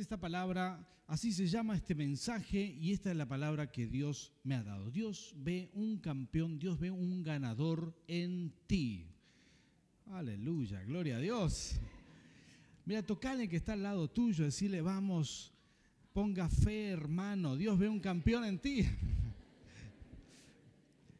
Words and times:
esta 0.00 0.18
palabra, 0.18 0.88
así 1.06 1.32
se 1.32 1.46
llama 1.46 1.76
este 1.76 1.94
mensaje 1.94 2.76
y 2.80 2.92
esta 2.92 3.10
es 3.10 3.16
la 3.16 3.28
palabra 3.28 3.70
que 3.70 3.86
Dios 3.86 4.32
me 4.42 4.54
ha 4.54 4.62
dado. 4.62 4.90
Dios 4.90 5.34
ve 5.36 5.70
un 5.74 5.98
campeón, 5.98 6.58
Dios 6.58 6.78
ve 6.78 6.90
un 6.90 7.22
ganador 7.22 7.94
en 8.06 8.52
ti. 8.66 9.06
Aleluya, 10.06 10.82
gloria 10.84 11.16
a 11.16 11.20
Dios. 11.20 11.74
Mira, 12.86 13.02
tocale 13.02 13.48
que 13.48 13.56
está 13.56 13.74
al 13.74 13.82
lado 13.82 14.08
tuyo, 14.08 14.44
decirle, 14.44 14.80
vamos, 14.80 15.52
ponga 16.12 16.48
fe, 16.48 16.88
hermano, 16.88 17.56
Dios 17.56 17.78
ve 17.78 17.88
un 17.88 18.00
campeón 18.00 18.44
en 18.44 18.58
ti. 18.58 18.86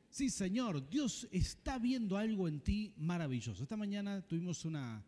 Sí, 0.09 0.29
Señor, 0.29 0.91
Dios 0.91 1.27
está 1.33 1.79
viendo 1.79 2.19
algo 2.19 2.47
en 2.47 2.61
ti 2.61 2.93
maravilloso. 2.99 3.63
Esta 3.63 3.79
mañana 3.79 4.21
tuvimos 4.21 4.67
una, 4.67 5.03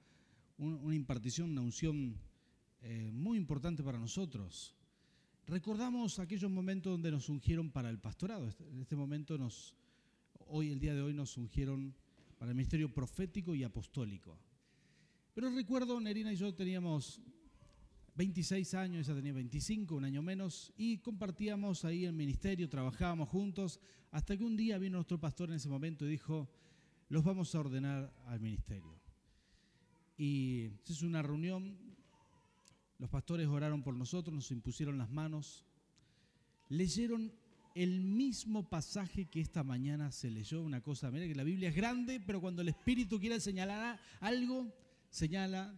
una 0.57 0.95
impartición, 0.95 1.51
una 1.51 1.61
unción 1.61 2.17
eh, 2.87 3.11
muy 3.11 3.39
importante 3.39 3.83
para 3.83 3.99
nosotros. 3.99 4.75
Recordamos 5.47 6.19
aquellos 6.19 6.51
momentos 6.51 6.93
donde 6.93 7.11
nos 7.11 7.31
ungieron 7.31 7.71
para 7.71 7.89
el 7.89 7.99
pastorado. 7.99 8.47
Este, 8.47 8.69
en 8.69 8.79
este 8.79 8.95
momento 8.95 9.39
nos, 9.39 9.75
hoy, 10.49 10.71
el 10.71 10.79
día 10.79 10.95
de 10.95 11.01
hoy, 11.01 11.15
nos 11.15 11.39
ungieron 11.39 11.95
para 12.39 12.51
el 12.51 12.57
ministerio 12.57 12.93
profético 12.93 13.55
y 13.55 13.65
apostólico. 13.65 14.39
Pero 15.33 15.49
recuerdo, 15.49 15.99
Nerina 15.99 16.31
y 16.31 16.37
yo 16.37 16.53
teníamos 16.55 17.23
26 18.17 18.75
años, 18.75 19.09
ella 19.09 19.17
tenía 19.17 19.33
25, 19.33 19.95
un 19.97 20.05
año 20.05 20.21
menos, 20.21 20.71
y 20.77 20.99
compartíamos 20.99 21.87
ahí 21.87 22.05
el 22.05 22.13
ministerio, 22.13 22.69
trabajábamos 22.69 23.31
juntos, 23.31 23.81
hasta 24.11 24.37
que 24.37 24.45
un 24.45 24.57
día 24.57 24.77
vino 24.77 24.99
nuestro 24.99 25.19
pastor 25.19 25.49
en 25.49 25.57
ese 25.57 25.71
momento 25.71 26.05
y 26.05 26.11
dijo, 26.11 26.51
los 27.09 27.25
vamos 27.25 27.55
a 27.55 27.61
ordenar 27.61 28.13
al 28.27 28.41
ministerio. 28.41 29.01
Y 30.19 30.69
se 30.85 30.93
hizo 30.93 31.07
una 31.07 31.23
reunión, 31.23 31.94
los 32.99 33.11
pastores 33.11 33.49
oraron 33.49 33.83
por 33.83 33.95
nosotros, 33.95 34.35
nos 34.35 34.51
impusieron 34.51 34.99
las 34.99 35.11
manos, 35.11 35.65
leyeron 36.69 37.33
el 37.75 38.01
mismo 38.01 38.69
pasaje 38.69 39.27
que 39.27 39.41
esta 39.41 39.65
mañana 39.65 40.13
se 40.13 40.31
leyó, 40.31 40.63
una 40.63 40.81
cosa, 40.81 41.11
mira 41.11 41.27
que 41.27 41.35
la 41.35 41.43
Biblia 41.43 41.71
es 41.71 41.75
grande, 41.75 42.21
pero 42.21 42.41
cuando 42.41 42.63
el 42.63 42.69
Espíritu 42.69 43.19
quiere 43.19 43.41
señalar 43.41 44.01
algo, 44.21 44.73
señala 45.11 45.75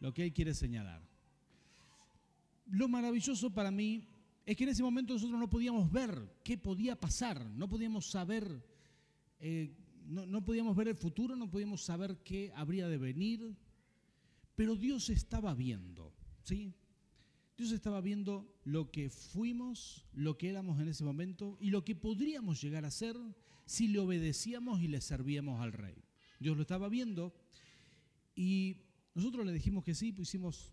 lo 0.00 0.14
que 0.14 0.24
Él 0.24 0.32
quiere 0.32 0.54
señalar. 0.54 1.02
Lo 2.66 2.88
maravilloso 2.88 3.52
para 3.52 3.70
mí 3.70 4.08
es 4.46 4.56
que 4.56 4.64
en 4.64 4.70
ese 4.70 4.82
momento 4.82 5.12
nosotros 5.12 5.38
no 5.38 5.50
podíamos 5.50 5.90
ver 5.92 6.40
qué 6.42 6.56
podía 6.56 6.98
pasar, 6.98 7.44
no 7.44 7.68
podíamos 7.68 8.10
saber, 8.10 8.64
eh, 9.38 9.70
no, 10.06 10.24
no 10.24 10.42
podíamos 10.42 10.74
ver 10.74 10.88
el 10.88 10.96
futuro, 10.96 11.36
no 11.36 11.50
podíamos 11.50 11.82
saber 11.82 12.16
qué 12.24 12.52
habría 12.56 12.88
de 12.88 12.96
venir, 12.96 13.54
pero 14.56 14.76
Dios 14.76 15.10
estaba 15.10 15.52
viendo, 15.52 16.14
¿sí? 16.44 16.74
Dios 17.56 17.72
estaba 17.72 18.00
viendo 18.00 18.52
lo 18.64 18.90
que 18.90 19.10
fuimos, 19.10 20.06
lo 20.12 20.36
que 20.36 20.50
éramos 20.50 20.80
en 20.80 20.88
ese 20.88 21.04
momento 21.04 21.56
y 21.60 21.70
lo 21.70 21.84
que 21.84 21.94
podríamos 21.94 22.60
llegar 22.60 22.84
a 22.84 22.90
ser 22.90 23.16
si 23.64 23.88
le 23.88 23.98
obedecíamos 23.98 24.80
y 24.82 24.88
le 24.88 25.00
servíamos 25.00 25.60
al 25.60 25.72
rey. 25.72 26.04
Dios 26.40 26.56
lo 26.56 26.62
estaba 26.62 26.88
viendo 26.88 27.34
y 28.34 28.76
nosotros 29.14 29.46
le 29.46 29.52
dijimos 29.52 29.84
que 29.84 29.94
sí, 29.94 30.12
pusimos, 30.12 30.72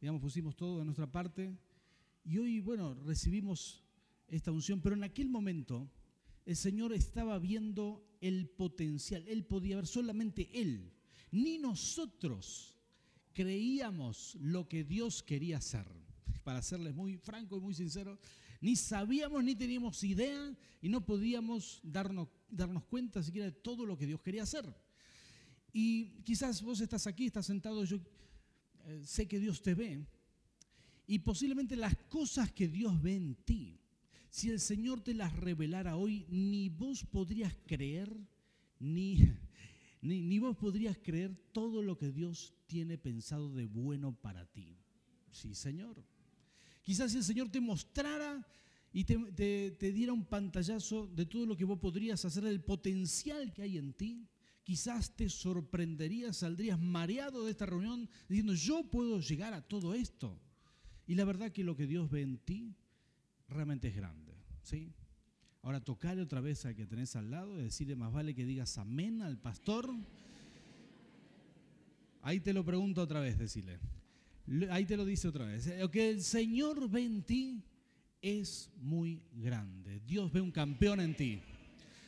digamos, 0.00 0.22
pusimos 0.22 0.56
todo 0.56 0.78
de 0.78 0.84
nuestra 0.84 1.10
parte 1.10 1.56
y 2.24 2.38
hoy, 2.38 2.60
bueno, 2.60 2.94
recibimos 2.94 3.84
esta 4.28 4.50
unción, 4.50 4.80
pero 4.80 4.96
en 4.96 5.04
aquel 5.04 5.28
momento 5.28 5.90
el 6.46 6.56
Señor 6.56 6.94
estaba 6.94 7.38
viendo 7.38 8.08
el 8.22 8.48
potencial, 8.48 9.28
Él 9.28 9.44
podía 9.44 9.76
ver, 9.76 9.86
solamente 9.86 10.48
Él, 10.58 10.90
ni 11.30 11.58
nosotros 11.58 12.73
creíamos 13.34 14.36
lo 14.40 14.68
que 14.68 14.84
Dios 14.84 15.22
quería 15.22 15.58
hacer. 15.58 15.86
Para 16.44 16.62
serles 16.62 16.94
muy 16.94 17.16
franco 17.18 17.56
y 17.56 17.60
muy 17.60 17.74
sincero, 17.74 18.18
ni 18.60 18.76
sabíamos 18.76 19.44
ni 19.44 19.54
teníamos 19.54 20.02
idea 20.04 20.56
y 20.80 20.88
no 20.88 21.04
podíamos 21.04 21.80
darnos, 21.82 22.28
darnos 22.48 22.84
cuenta 22.84 23.22
siquiera 23.22 23.46
de 23.46 23.52
todo 23.52 23.84
lo 23.84 23.98
que 23.98 24.06
Dios 24.06 24.22
quería 24.22 24.44
hacer. 24.44 24.74
Y 25.72 26.22
quizás 26.22 26.62
vos 26.62 26.80
estás 26.80 27.06
aquí, 27.06 27.26
estás 27.26 27.46
sentado, 27.46 27.84
yo 27.84 27.98
eh, 28.86 29.02
sé 29.04 29.26
que 29.26 29.40
Dios 29.40 29.60
te 29.60 29.74
ve, 29.74 30.06
y 31.06 31.18
posiblemente 31.18 31.76
las 31.76 31.96
cosas 32.08 32.52
que 32.52 32.68
Dios 32.68 33.02
ve 33.02 33.16
en 33.16 33.34
ti, 33.34 33.80
si 34.30 34.50
el 34.50 34.60
Señor 34.60 35.02
te 35.02 35.14
las 35.14 35.34
revelara 35.36 35.96
hoy, 35.96 36.26
ni 36.28 36.68
vos 36.68 37.04
podrías 37.04 37.54
creer, 37.66 38.10
ni, 38.78 39.18
ni, 40.04 40.38
vos 40.38 40.56
podrías 40.56 40.98
creer 40.98 41.34
todo 41.52 41.82
lo 41.82 41.96
que 41.96 42.12
Dios 42.12 42.54
tiene 42.66 42.98
pensado 42.98 43.50
de 43.54 43.64
bueno 43.64 44.14
para 44.14 44.44
ti. 44.44 44.76
Sí, 45.30 45.54
Señor. 45.54 46.04
Quizás 46.82 47.12
si 47.12 47.18
el 47.18 47.24
Señor 47.24 47.48
te 47.48 47.60
mostrara 47.60 48.46
y 48.92 49.04
te, 49.04 49.92
diera 49.92 50.12
un 50.12 50.26
pantallazo 50.26 51.06
de 51.06 51.24
todo 51.24 51.46
lo 51.46 51.56
que 51.56 51.64
vos 51.64 51.78
podrías 51.78 52.22
hacer, 52.24 52.44
el 52.44 52.62
potencial 52.62 53.52
que 53.54 53.62
hay 53.62 53.78
en 53.78 53.94
ti, 53.94 54.28
quizás 54.62 55.16
te 55.16 55.30
sorprenderías, 55.30 56.36
saldrías 56.36 56.78
mareado 56.78 57.44
de 57.44 57.52
esta 57.52 57.64
reunión 57.64 58.08
diciendo, 58.28 58.52
yo 58.52 58.84
puedo 58.90 59.20
llegar 59.20 59.54
a 59.54 59.66
todo 59.66 59.94
esto. 59.94 60.38
Y 61.06 61.14
la 61.14 61.24
verdad 61.24 61.50
que 61.50 61.64
lo 61.64 61.76
que 61.76 61.86
Dios 61.86 62.10
ve 62.10 62.20
en 62.20 62.36
ti 62.38 62.76
realmente 63.48 63.88
es 63.88 63.96
grande. 63.96 64.34
¿sí? 64.62 64.92
Ahora 65.64 65.80
tocarle 65.80 66.22
otra 66.22 66.40
vez 66.40 66.64
al 66.66 66.76
que 66.76 66.86
tenés 66.86 67.16
al 67.16 67.30
lado 67.30 67.58
y 67.58 67.64
decirle 67.64 67.96
más 67.96 68.12
vale 68.12 68.34
que 68.34 68.44
digas 68.44 68.78
amén 68.78 69.22
al 69.22 69.38
pastor 69.38 69.90
Ahí 72.24 72.40
te 72.40 72.54
lo 72.54 72.64
pregunto 72.64 73.02
otra 73.02 73.20
vez, 73.20 73.38
decirle. 73.38 73.78
Ahí 74.70 74.86
te 74.86 74.96
lo 74.96 75.04
dice 75.04 75.28
otra 75.28 75.44
vez. 75.44 75.66
Lo 75.78 75.90
que 75.90 76.08
el 76.08 76.22
Señor 76.22 76.88
ve 76.88 77.04
en 77.04 77.22
ti 77.22 77.62
es 78.22 78.70
muy 78.80 79.22
grande. 79.32 80.00
Dios 80.06 80.32
ve 80.32 80.40
un 80.40 80.50
campeón 80.50 81.00
en 81.00 81.14
ti. 81.14 81.42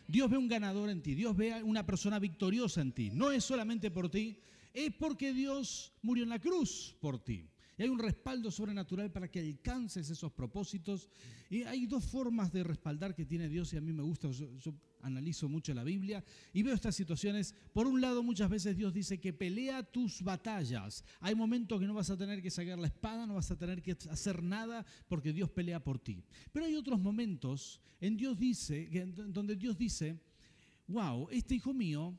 Dios 0.09 0.31
ve 0.31 0.39
un 0.39 0.49
ganador 0.49 0.89
en 0.89 1.03
ti. 1.03 1.15
Dios 1.15 1.37
ve 1.37 1.63
una 1.63 1.85
persona 1.85 2.19
victoriosa 2.19 2.81
en 2.81 2.93
ti. 2.93 3.11
No 3.11 3.31
es 3.31 3.45
solamente 3.45 3.91
por 3.91 4.11
ti, 4.11 4.39
es 4.73 4.91
porque 4.95 5.35
Dios 5.35 5.93
murió 6.01 6.25
en 6.25 6.31
la 6.31 6.39
cruz 6.39 6.97
por 6.99 7.23
ti. 7.23 7.51
Y 7.79 7.83
hay 7.83 7.89
un 7.89 7.99
respaldo 7.99 8.51
sobrenatural 8.51 9.13
para 9.13 9.31
que 9.31 9.41
alcances 9.41 10.09
esos 10.09 10.33
propósitos. 10.33 11.11
Y 11.51 11.63
hay 11.65 11.87
dos 11.87 12.05
formas 12.05 12.53
de 12.53 12.65
respaldar 12.65 13.15
que 13.15 13.27
tiene 13.27 13.49
Dios 13.49 13.73
y 13.73 13.77
a 13.77 13.81
mí 13.81 13.93
me 13.93 14.03
gusta, 14.03 14.31
yo, 14.31 14.75
analizo 15.03 15.49
mucho 15.49 15.73
la 15.73 15.85
Biblia 15.85 16.25
y 16.53 16.63
veo 16.63 16.75
estas 16.75 16.97
situaciones. 16.97 17.55
Por 17.73 17.87
un 17.87 18.01
lado, 18.01 18.23
muchas 18.23 18.49
veces 18.49 18.77
Dios 18.77 18.93
dice 18.93 19.21
que 19.21 19.33
pelea 19.33 19.83
tus 19.83 20.23
batallas. 20.23 21.05
Hay 21.21 21.35
momentos 21.35 21.79
que 21.79 21.87
no 21.87 21.95
vas 21.95 22.11
a 22.11 22.17
tener 22.17 22.43
que 22.43 22.51
sacar 22.51 22.79
la 22.79 22.89
espada, 22.89 23.27
no 23.27 23.35
vas 23.35 23.51
a 23.51 23.59
tener 23.59 23.83
que 23.83 23.97
hacer 24.11 24.43
nada 24.43 24.85
porque 25.07 25.33
Dios 25.33 25.51
pelea 25.51 25.83
por 25.85 25.99
ti. 25.99 26.25
Pero 26.53 26.65
hay 26.65 26.75
otros 26.75 26.99
momentos 26.99 27.81
en 28.01 28.17
Dios 28.17 28.39
dice, 28.39 28.89
donde 29.29 29.55
Dios 29.55 29.77
dice, 29.77 30.19
wow, 30.89 31.29
este 31.31 31.55
hijo 31.55 31.73
mío 31.73 32.19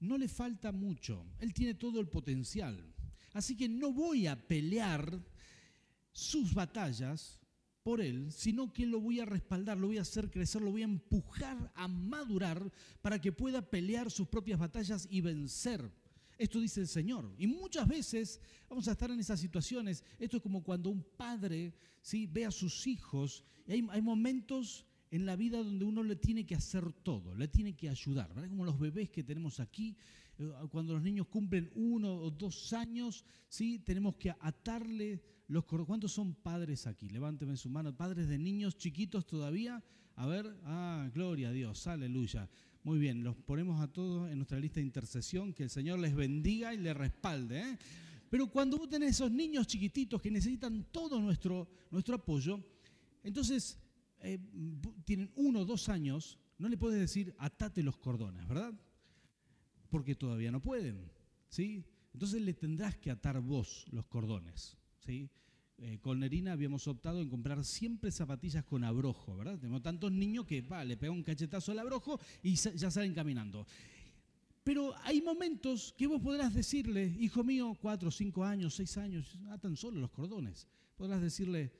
no 0.00 0.18
le 0.18 0.28
falta 0.28 0.72
mucho, 0.72 1.24
él 1.38 1.54
tiene 1.54 1.74
todo 1.74 2.00
el 2.00 2.08
potencial. 2.08 2.95
Así 3.36 3.54
que 3.54 3.68
no 3.68 3.92
voy 3.92 4.26
a 4.26 4.34
pelear 4.48 5.22
sus 6.10 6.54
batallas 6.54 7.38
por 7.82 8.00
él, 8.00 8.32
sino 8.32 8.72
que 8.72 8.86
lo 8.86 8.98
voy 8.98 9.20
a 9.20 9.26
respaldar, 9.26 9.76
lo 9.76 9.88
voy 9.88 9.98
a 9.98 10.00
hacer 10.00 10.30
crecer, 10.30 10.62
lo 10.62 10.70
voy 10.70 10.80
a 10.80 10.86
empujar 10.86 11.70
a 11.74 11.86
madurar 11.86 12.72
para 13.02 13.20
que 13.20 13.32
pueda 13.32 13.60
pelear 13.60 14.10
sus 14.10 14.26
propias 14.26 14.58
batallas 14.58 15.06
y 15.10 15.20
vencer. 15.20 15.92
Esto 16.38 16.60
dice 16.60 16.80
el 16.80 16.88
Señor. 16.88 17.34
Y 17.36 17.46
muchas 17.46 17.86
veces 17.86 18.40
vamos 18.70 18.88
a 18.88 18.92
estar 18.92 19.10
en 19.10 19.20
esas 19.20 19.38
situaciones. 19.38 20.02
Esto 20.18 20.38
es 20.38 20.42
como 20.42 20.62
cuando 20.62 20.88
un 20.88 21.02
padre 21.02 21.74
¿sí? 22.00 22.26
ve 22.26 22.46
a 22.46 22.50
sus 22.50 22.86
hijos. 22.86 23.44
Y 23.66 23.72
hay, 23.72 24.00
momentos 24.00 24.86
en 25.10 25.26
la 25.26 25.36
vida 25.36 25.58
donde 25.58 25.84
uno 25.84 26.02
le 26.02 26.16
tiene 26.16 26.46
que 26.46 26.54
hacer 26.54 26.90
todo, 26.90 27.34
le 27.34 27.48
tiene 27.48 27.76
que 27.76 27.90
ayudar. 27.90 28.32
¿verdad? 28.32 28.48
Como 28.48 28.64
los 28.64 28.78
bebés 28.78 29.10
que 29.10 29.22
tenemos 29.22 29.60
aquí, 29.60 29.94
cuando 30.70 30.94
los 30.94 31.02
niños 31.02 31.26
cumplen 31.28 31.70
uno 31.74 32.14
o 32.14 32.30
dos 32.30 32.72
años, 32.72 33.24
¿sí? 33.48 33.78
tenemos 33.78 34.16
que 34.16 34.30
atarle 34.30 35.22
los 35.48 35.64
¿Cuántos 35.64 36.12
son 36.12 36.34
padres 36.34 36.86
aquí? 36.86 37.08
Levánteme 37.08 37.56
su 37.56 37.70
mano. 37.70 37.96
Padres 37.96 38.26
de 38.28 38.38
niños 38.38 38.76
chiquitos 38.76 39.26
todavía. 39.26 39.82
A 40.16 40.26
ver, 40.26 40.56
ah, 40.64 41.08
gloria 41.14 41.50
a 41.50 41.52
Dios, 41.52 41.86
aleluya. 41.86 42.48
Muy 42.82 42.98
bien, 42.98 43.22
los 43.22 43.36
ponemos 43.36 43.80
a 43.80 43.92
todos 43.92 44.30
en 44.30 44.38
nuestra 44.38 44.58
lista 44.58 44.80
de 44.80 44.86
intercesión, 44.86 45.52
que 45.52 45.62
el 45.62 45.70
Señor 45.70 45.98
les 45.98 46.14
bendiga 46.14 46.74
y 46.74 46.78
les 46.78 46.96
respalde. 46.96 47.60
¿eh? 47.60 47.78
Pero 48.28 48.48
cuando 48.48 48.78
vos 48.78 48.88
tenés 48.88 49.10
esos 49.10 49.30
niños 49.30 49.66
chiquititos 49.66 50.20
que 50.20 50.30
necesitan 50.30 50.86
todo 50.90 51.20
nuestro, 51.20 51.68
nuestro 51.90 52.16
apoyo, 52.16 52.60
entonces 53.22 53.78
eh, 54.20 54.38
tienen 55.04 55.30
uno 55.36 55.60
o 55.60 55.64
dos 55.64 55.88
años, 55.88 56.38
no 56.58 56.68
le 56.68 56.76
puedes 56.76 56.98
decir 56.98 57.34
atate 57.38 57.82
los 57.82 57.98
cordones, 57.98 58.46
¿verdad? 58.48 58.72
Porque 59.86 60.14
todavía 60.14 60.50
no 60.50 60.60
pueden. 60.60 61.10
¿sí? 61.48 61.84
Entonces 62.12 62.42
le 62.42 62.54
tendrás 62.54 62.96
que 62.96 63.10
atar 63.10 63.40
vos 63.40 63.86
los 63.90 64.06
cordones. 64.06 64.76
¿sí? 65.04 65.30
Eh, 65.78 65.98
con 66.00 66.20
Nerina 66.20 66.52
habíamos 66.52 66.88
optado 66.88 67.20
en 67.20 67.28
comprar 67.28 67.62
siempre 67.64 68.10
zapatillas 68.10 68.64
con 68.64 68.82
abrojo, 68.82 69.36
¿verdad? 69.36 69.58
Tenemos 69.58 69.82
tantos 69.82 70.10
niños 70.10 70.46
que 70.46 70.62
le 70.86 70.96
pega 70.96 71.12
un 71.12 71.22
cachetazo 71.22 71.72
al 71.72 71.80
abrojo 71.80 72.18
y 72.42 72.54
ya 72.54 72.90
salen 72.90 73.12
caminando. 73.12 73.66
Pero 74.64 74.94
hay 75.04 75.20
momentos 75.22 75.94
que 75.96 76.06
vos 76.06 76.20
podrás 76.20 76.54
decirle, 76.54 77.14
hijo 77.20 77.44
mío, 77.44 77.76
cuatro, 77.80 78.10
cinco 78.10 78.42
años, 78.42 78.74
seis 78.74 78.96
años, 78.96 79.38
atan 79.50 79.76
solo 79.76 80.00
los 80.00 80.10
cordones. 80.10 80.66
Podrás 80.96 81.20
decirle, 81.20 81.72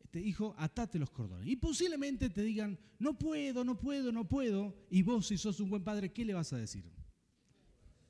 este, 0.00 0.20
hijo, 0.20 0.54
atate 0.58 0.98
los 0.98 1.10
cordones. 1.10 1.48
Y 1.48 1.56
posiblemente 1.56 2.30
te 2.30 2.42
digan, 2.42 2.78
no 2.98 3.18
puedo, 3.18 3.64
no 3.64 3.78
puedo, 3.78 4.12
no 4.12 4.28
puedo. 4.28 4.76
Y 4.90 5.02
vos, 5.02 5.26
si 5.26 5.38
sos 5.38 5.58
un 5.60 5.70
buen 5.70 5.82
padre, 5.82 6.12
¿qué 6.12 6.24
le 6.24 6.34
vas 6.34 6.52
a 6.52 6.56
decir? 6.56 6.84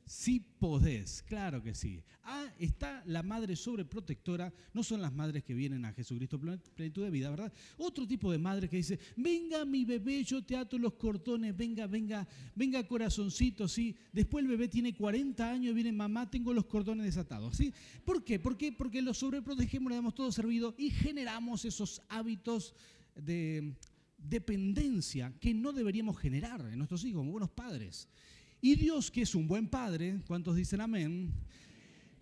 Sí 0.06 0.38
podés, 0.38 1.22
claro 1.22 1.62
que 1.62 1.74
sí. 1.74 2.02
Ah, 2.24 2.46
está 2.58 3.02
la 3.06 3.22
madre 3.22 3.56
sobreprotectora, 3.56 4.52
no 4.74 4.82
son 4.82 5.00
las 5.00 5.12
madres 5.12 5.44
que 5.44 5.54
vienen 5.54 5.84
a 5.86 5.94
Jesucristo 5.94 6.38
plenitud 6.38 7.04
de 7.04 7.10
vida, 7.10 7.30
¿verdad? 7.30 7.52
Otro 7.78 8.06
tipo 8.06 8.30
de 8.30 8.36
madre 8.36 8.68
que 8.68 8.76
dice, 8.76 8.98
venga 9.16 9.64
mi 9.64 9.86
bebé, 9.86 10.22
yo 10.24 10.44
te 10.44 10.56
ato 10.56 10.76
los 10.78 10.94
cordones, 10.94 11.56
venga, 11.56 11.86
venga, 11.86 12.28
venga 12.54 12.86
corazoncito, 12.86 13.66
¿sí? 13.66 13.96
Después 14.12 14.44
el 14.44 14.50
bebé 14.50 14.68
tiene 14.68 14.94
40 14.94 15.50
años 15.50 15.70
y 15.70 15.74
viene, 15.74 15.92
mamá, 15.92 16.30
tengo 16.30 16.52
los 16.52 16.66
cordones 16.66 17.06
desatados, 17.06 17.56
¿sí? 17.56 17.72
¿Por 18.04 18.24
qué? 18.24 18.38
¿Por 18.38 18.58
qué? 18.58 18.72
Porque 18.72 19.00
los 19.00 19.18
sobreprotegemos, 19.18 19.90
le 19.90 19.96
damos 19.96 20.14
todo 20.14 20.30
servido 20.32 20.74
y 20.76 20.90
generamos 20.90 21.64
esos 21.64 22.02
hábitos 22.10 22.74
de 23.14 23.74
dependencia 24.18 25.32
que 25.40 25.54
no 25.54 25.72
deberíamos 25.72 26.18
generar 26.18 26.60
en 26.60 26.78
nuestros 26.78 27.04
hijos 27.04 27.20
como 27.20 27.32
buenos 27.32 27.50
padres. 27.50 28.08
Y 28.64 28.76
Dios, 28.76 29.10
que 29.10 29.20
es 29.20 29.34
un 29.34 29.46
buen 29.46 29.68
padre, 29.68 30.22
¿cuántos 30.26 30.56
dicen 30.56 30.80
amén? 30.80 31.30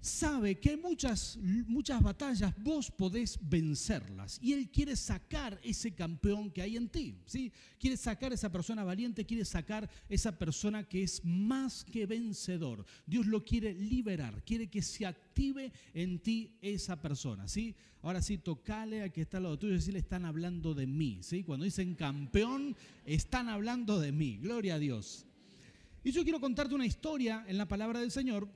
Sabe 0.00 0.58
que 0.58 0.70
hay 0.70 0.76
muchas, 0.76 1.38
muchas 1.68 2.02
batallas, 2.02 2.52
vos 2.64 2.90
podés 2.90 3.38
vencerlas. 3.40 4.40
Y 4.42 4.52
Él 4.52 4.68
quiere 4.68 4.96
sacar 4.96 5.60
ese 5.62 5.94
campeón 5.94 6.50
que 6.50 6.60
hay 6.60 6.76
en 6.76 6.88
ti. 6.88 7.14
¿sí? 7.26 7.52
Quiere 7.78 7.96
sacar 7.96 8.32
esa 8.32 8.50
persona 8.50 8.82
valiente, 8.82 9.24
quiere 9.24 9.44
sacar 9.44 9.88
esa 10.08 10.36
persona 10.36 10.82
que 10.82 11.04
es 11.04 11.24
más 11.24 11.84
que 11.84 12.06
vencedor. 12.06 12.84
Dios 13.06 13.26
lo 13.26 13.44
quiere 13.44 13.72
liberar, 13.72 14.42
quiere 14.44 14.66
que 14.66 14.82
se 14.82 15.06
active 15.06 15.70
en 15.94 16.18
ti 16.18 16.56
esa 16.60 17.00
persona. 17.00 17.46
¿sí? 17.46 17.76
Ahora 18.02 18.20
sí, 18.20 18.36
tocale 18.38 19.02
al 19.02 19.12
que 19.12 19.20
está 19.20 19.36
al 19.36 19.44
lado 19.44 19.60
tuyo 19.60 19.74
y 19.74 19.76
decirle, 19.76 20.00
están 20.00 20.24
hablando 20.24 20.74
de 20.74 20.88
mí. 20.88 21.18
¿sí? 21.20 21.44
Cuando 21.44 21.64
dicen 21.64 21.94
campeón, 21.94 22.74
están 23.06 23.48
hablando 23.48 24.00
de 24.00 24.10
mí. 24.10 24.38
Gloria 24.38 24.74
a 24.74 24.78
Dios. 24.80 25.24
Y 26.04 26.10
yo 26.10 26.24
quiero 26.24 26.40
contarte 26.40 26.74
una 26.74 26.84
historia 26.84 27.44
en 27.46 27.56
la 27.56 27.68
palabra 27.68 28.00
del 28.00 28.10
Señor, 28.10 28.48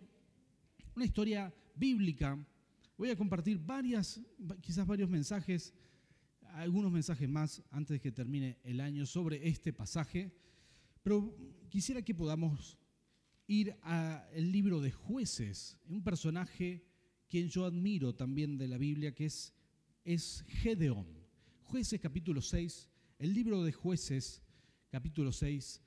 una 0.96 1.04
historia 1.04 1.54
bíblica. 1.76 2.36
Voy 2.98 3.10
a 3.10 3.16
compartir 3.16 3.58
varias, 3.58 4.20
quizás 4.60 4.84
varios 4.84 5.08
mensajes, 5.08 5.72
algunos 6.54 6.90
mensajes 6.90 7.28
más 7.28 7.62
antes 7.70 7.94
de 7.94 8.00
que 8.00 8.10
termine 8.10 8.58
el 8.64 8.80
año 8.80 9.06
sobre 9.06 9.46
este 9.46 9.72
pasaje, 9.72 10.32
pero 11.04 11.36
quisiera 11.68 12.02
que 12.02 12.16
podamos 12.16 12.78
ir 13.46 13.76
al 13.82 14.50
libro 14.50 14.80
de 14.80 14.90
jueces, 14.90 15.78
un 15.86 16.02
personaje 16.02 16.84
quien 17.28 17.48
yo 17.48 17.64
admiro 17.64 18.12
también 18.12 18.58
de 18.58 18.66
la 18.66 18.76
Biblia, 18.76 19.14
que 19.14 19.26
es, 19.26 19.54
es 20.02 20.44
Gedeón. 20.48 21.06
Jueces 21.62 22.00
capítulo 22.00 22.42
6, 22.42 22.88
el 23.20 23.32
libro 23.32 23.62
de 23.62 23.70
jueces 23.70 24.42
capítulo 24.90 25.30
6 25.30 25.80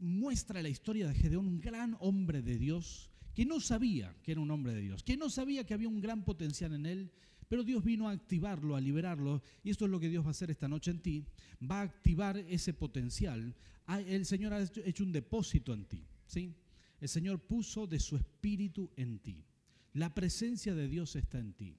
muestra 0.00 0.62
la 0.62 0.68
historia 0.68 1.08
de 1.08 1.14
Gedeón, 1.14 1.46
un 1.46 1.60
gran 1.60 1.96
hombre 2.00 2.42
de 2.42 2.58
Dios, 2.58 3.10
que 3.34 3.44
no 3.44 3.60
sabía 3.60 4.14
que 4.22 4.32
era 4.32 4.40
un 4.40 4.50
hombre 4.50 4.74
de 4.74 4.80
Dios, 4.80 5.02
que 5.02 5.16
no 5.16 5.28
sabía 5.28 5.64
que 5.64 5.74
había 5.74 5.88
un 5.88 6.00
gran 6.00 6.24
potencial 6.24 6.72
en 6.72 6.86
él, 6.86 7.12
pero 7.48 7.64
Dios 7.64 7.84
vino 7.84 8.08
a 8.08 8.12
activarlo, 8.12 8.76
a 8.76 8.80
liberarlo, 8.80 9.42
y 9.62 9.70
esto 9.70 9.84
es 9.84 9.90
lo 9.90 10.00
que 10.00 10.08
Dios 10.08 10.24
va 10.24 10.28
a 10.28 10.30
hacer 10.30 10.50
esta 10.50 10.68
noche 10.68 10.90
en 10.90 11.00
ti, 11.00 11.26
va 11.62 11.80
a 11.80 11.84
activar 11.84 12.38
ese 12.38 12.72
potencial. 12.72 13.54
Ah, 13.86 14.00
el 14.00 14.26
Señor 14.26 14.52
ha 14.52 14.62
hecho 14.62 15.04
un 15.04 15.12
depósito 15.12 15.72
en 15.72 15.84
ti, 15.84 16.04
¿sí? 16.26 16.54
El 17.00 17.08
Señor 17.08 17.40
puso 17.40 17.86
de 17.86 18.00
su 18.00 18.16
espíritu 18.16 18.90
en 18.96 19.18
ti. 19.18 19.44
La 19.92 20.14
presencia 20.14 20.74
de 20.74 20.88
Dios 20.88 21.14
está 21.14 21.38
en 21.38 21.52
ti. 21.52 21.76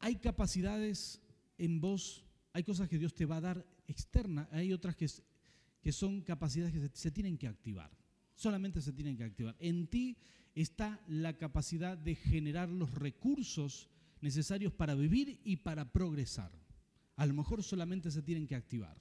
Hay 0.00 0.16
capacidades 0.16 1.20
en 1.56 1.80
vos, 1.80 2.24
hay 2.52 2.64
cosas 2.64 2.88
que 2.88 2.98
Dios 2.98 3.14
te 3.14 3.26
va 3.26 3.36
a 3.36 3.40
dar 3.40 3.66
externa, 3.86 4.48
hay 4.50 4.72
otras 4.72 4.96
que 4.96 5.08
que 5.82 5.92
son 5.92 6.22
capacidades 6.22 6.72
que 6.72 6.90
se, 6.94 7.10
tienen 7.10 7.36
que 7.36 7.48
activar. 7.48 7.90
Solamente 8.34 8.80
se 8.80 8.92
tienen 8.92 9.16
que 9.16 9.24
activar. 9.24 9.56
En 9.58 9.88
ti 9.88 10.16
está 10.54 11.02
la 11.08 11.36
capacidad 11.36 11.98
de 11.98 12.14
generar 12.14 12.68
los 12.68 12.94
recursos 12.94 13.88
necesarios 14.20 14.72
para 14.72 14.94
vivir 14.94 15.40
y 15.44 15.56
para 15.56 15.92
progresar. 15.92 16.52
A 17.16 17.26
lo 17.26 17.34
mejor 17.34 17.62
solamente 17.62 18.10
se 18.10 18.22
tienen 18.22 18.46
que 18.46 18.54
activar. 18.54 18.96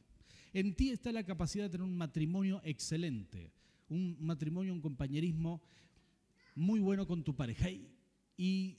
En 0.54 0.76
ti 0.76 0.90
está 0.90 1.12
la 1.12 1.24
capacidad 1.24 1.66
de 1.66 1.70
tener 1.70 1.86
un 1.86 1.96
matrimonio 1.96 2.62
excelente, 2.64 3.54
un 3.88 4.18
matrimonio, 4.20 4.74
un 4.74 4.82
compañerismo 4.82 5.62
muy 6.56 6.80
bueno 6.80 7.08
con 7.08 7.24
tu 7.24 7.36
pareja. 7.36 7.70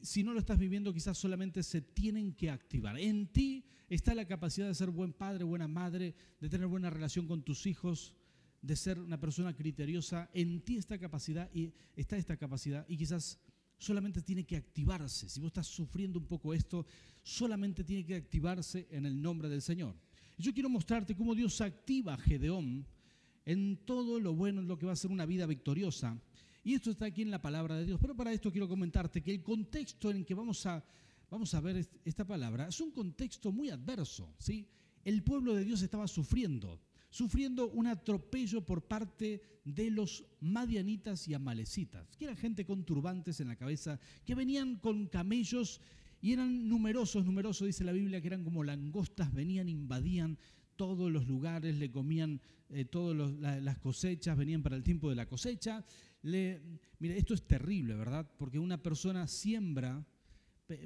Si 0.03 0.25
no 0.25 0.32
lo 0.32 0.41
estás 0.41 0.59
viviendo, 0.59 0.93
quizás 0.93 1.17
solamente 1.17 1.62
se 1.62 1.81
tienen 1.81 2.32
que 2.32 2.50
activar. 2.50 2.99
En 2.99 3.29
ti 3.29 3.64
está 3.88 4.12
la 4.12 4.26
capacidad 4.26 4.67
de 4.67 4.75
ser 4.75 4.91
buen 4.91 5.12
padre, 5.12 5.44
buena 5.44 5.69
madre, 5.69 6.17
de 6.41 6.49
tener 6.49 6.67
buena 6.67 6.91
relación 6.91 7.29
con 7.29 7.44
tus 7.44 7.67
hijos, 7.67 8.14
de 8.61 8.75
ser 8.75 8.99
una 8.99 9.20
persona 9.20 9.55
criteriosa. 9.55 10.29
En 10.35 10.62
ti 10.62 10.79
está, 10.79 10.99
capacidad 10.99 11.49
y, 11.55 11.73
está 11.94 12.17
esta 12.17 12.37
capacidad 12.37 12.85
y 12.88 12.97
quizás 12.97 13.38
solamente 13.79 14.20
tiene 14.20 14.44
que 14.44 14.56
activarse. 14.56 15.29
Si 15.29 15.38
vos 15.38 15.49
estás 15.49 15.69
sufriendo 15.69 16.19
un 16.19 16.26
poco 16.26 16.55
esto, 16.55 16.85
solamente 17.23 17.85
tiene 17.85 18.05
que 18.05 18.17
activarse 18.17 18.88
en 18.91 19.06
el 19.06 19.23
nombre 19.23 19.49
del 19.49 19.62
Señor. 19.62 19.94
Yo 20.38 20.53
quiero 20.53 20.70
mostrarte 20.70 21.15
cómo 21.15 21.37
Dios 21.37 21.61
activa 21.61 22.15
a 22.15 22.19
Gedeón 22.19 22.85
en 23.44 23.76
todo 23.85 24.19
lo 24.19 24.35
bueno, 24.35 24.61
en 24.61 24.67
lo 24.67 24.76
que 24.76 24.87
va 24.87 24.93
a 24.93 24.97
ser 24.97 25.12
una 25.12 25.26
vida 25.26 25.47
victoriosa 25.47 26.20
y 26.64 26.75
esto 26.75 26.91
está 26.91 27.06
aquí 27.06 27.23
en 27.23 27.31
la 27.31 27.43
palabra 27.43 27.76
de 27.76 27.87
Dios. 27.87 27.99
Pero 28.00 28.17
para 28.17 28.32
esto 28.32 28.53
quiero 28.53 28.69
comentarte 28.69 29.23
que 29.23 29.32
el 29.32 29.43
contexto 29.43 30.11
en 30.11 30.19
el 30.19 30.25
que 30.25 30.35
vamos 30.35 30.64
a, 30.67 30.85
vamos 31.31 31.53
a 31.55 31.61
ver 31.61 31.87
esta 32.05 32.25
palabra 32.25 32.69
es 32.69 32.81
un 32.81 32.93
contexto 32.93 33.50
muy 33.50 33.70
adverso. 33.70 34.35
¿sí? 34.38 34.67
El 35.05 35.23
pueblo 35.23 35.55
de 35.55 35.64
Dios 35.64 35.82
estaba 35.82 36.06
sufriendo, 36.06 36.81
sufriendo 37.11 37.69
un 37.70 37.88
atropello 37.88 38.64
por 38.64 38.82
parte 38.82 39.43
de 39.64 39.91
los 39.91 40.25
madianitas 40.41 41.26
y 41.29 41.35
amalecitas, 41.35 42.17
que 42.17 42.25
eran 42.25 42.37
gente 42.37 42.65
con 42.65 42.85
turbantes 42.85 43.41
en 43.41 43.49
la 43.49 43.56
cabeza, 43.56 43.99
que 44.25 44.35
venían 44.35 44.76
con 44.76 45.06
camellos 45.06 45.81
y 46.20 46.32
eran 46.32 46.69
numerosos, 46.69 47.25
numerosos, 47.25 47.67
dice 47.67 47.82
la 47.82 47.93
Biblia, 47.93 48.20
que 48.20 48.29
eran 48.29 48.44
como 48.44 48.62
langostas, 48.62 49.32
venían, 49.35 49.69
invadían 49.69 50.38
todos 50.76 51.11
los 51.11 51.26
lugares, 51.26 51.76
le 51.76 51.91
comían 51.91 52.41
eh, 52.70 52.85
todas 52.85 53.32
las 53.41 53.79
cosechas, 53.79 54.37
venían 54.37 54.62
para 54.62 54.76
el 54.76 54.82
tiempo 54.82 55.11
de 55.11 55.17
la 55.17 55.26
cosecha, 55.26 55.85
mira, 56.22 57.14
esto 57.16 57.34
es 57.34 57.46
terrible, 57.46 57.94
¿verdad? 57.94 58.31
Porque 58.38 58.58
una 58.58 58.82
persona 58.82 59.26
siembra 59.26 60.06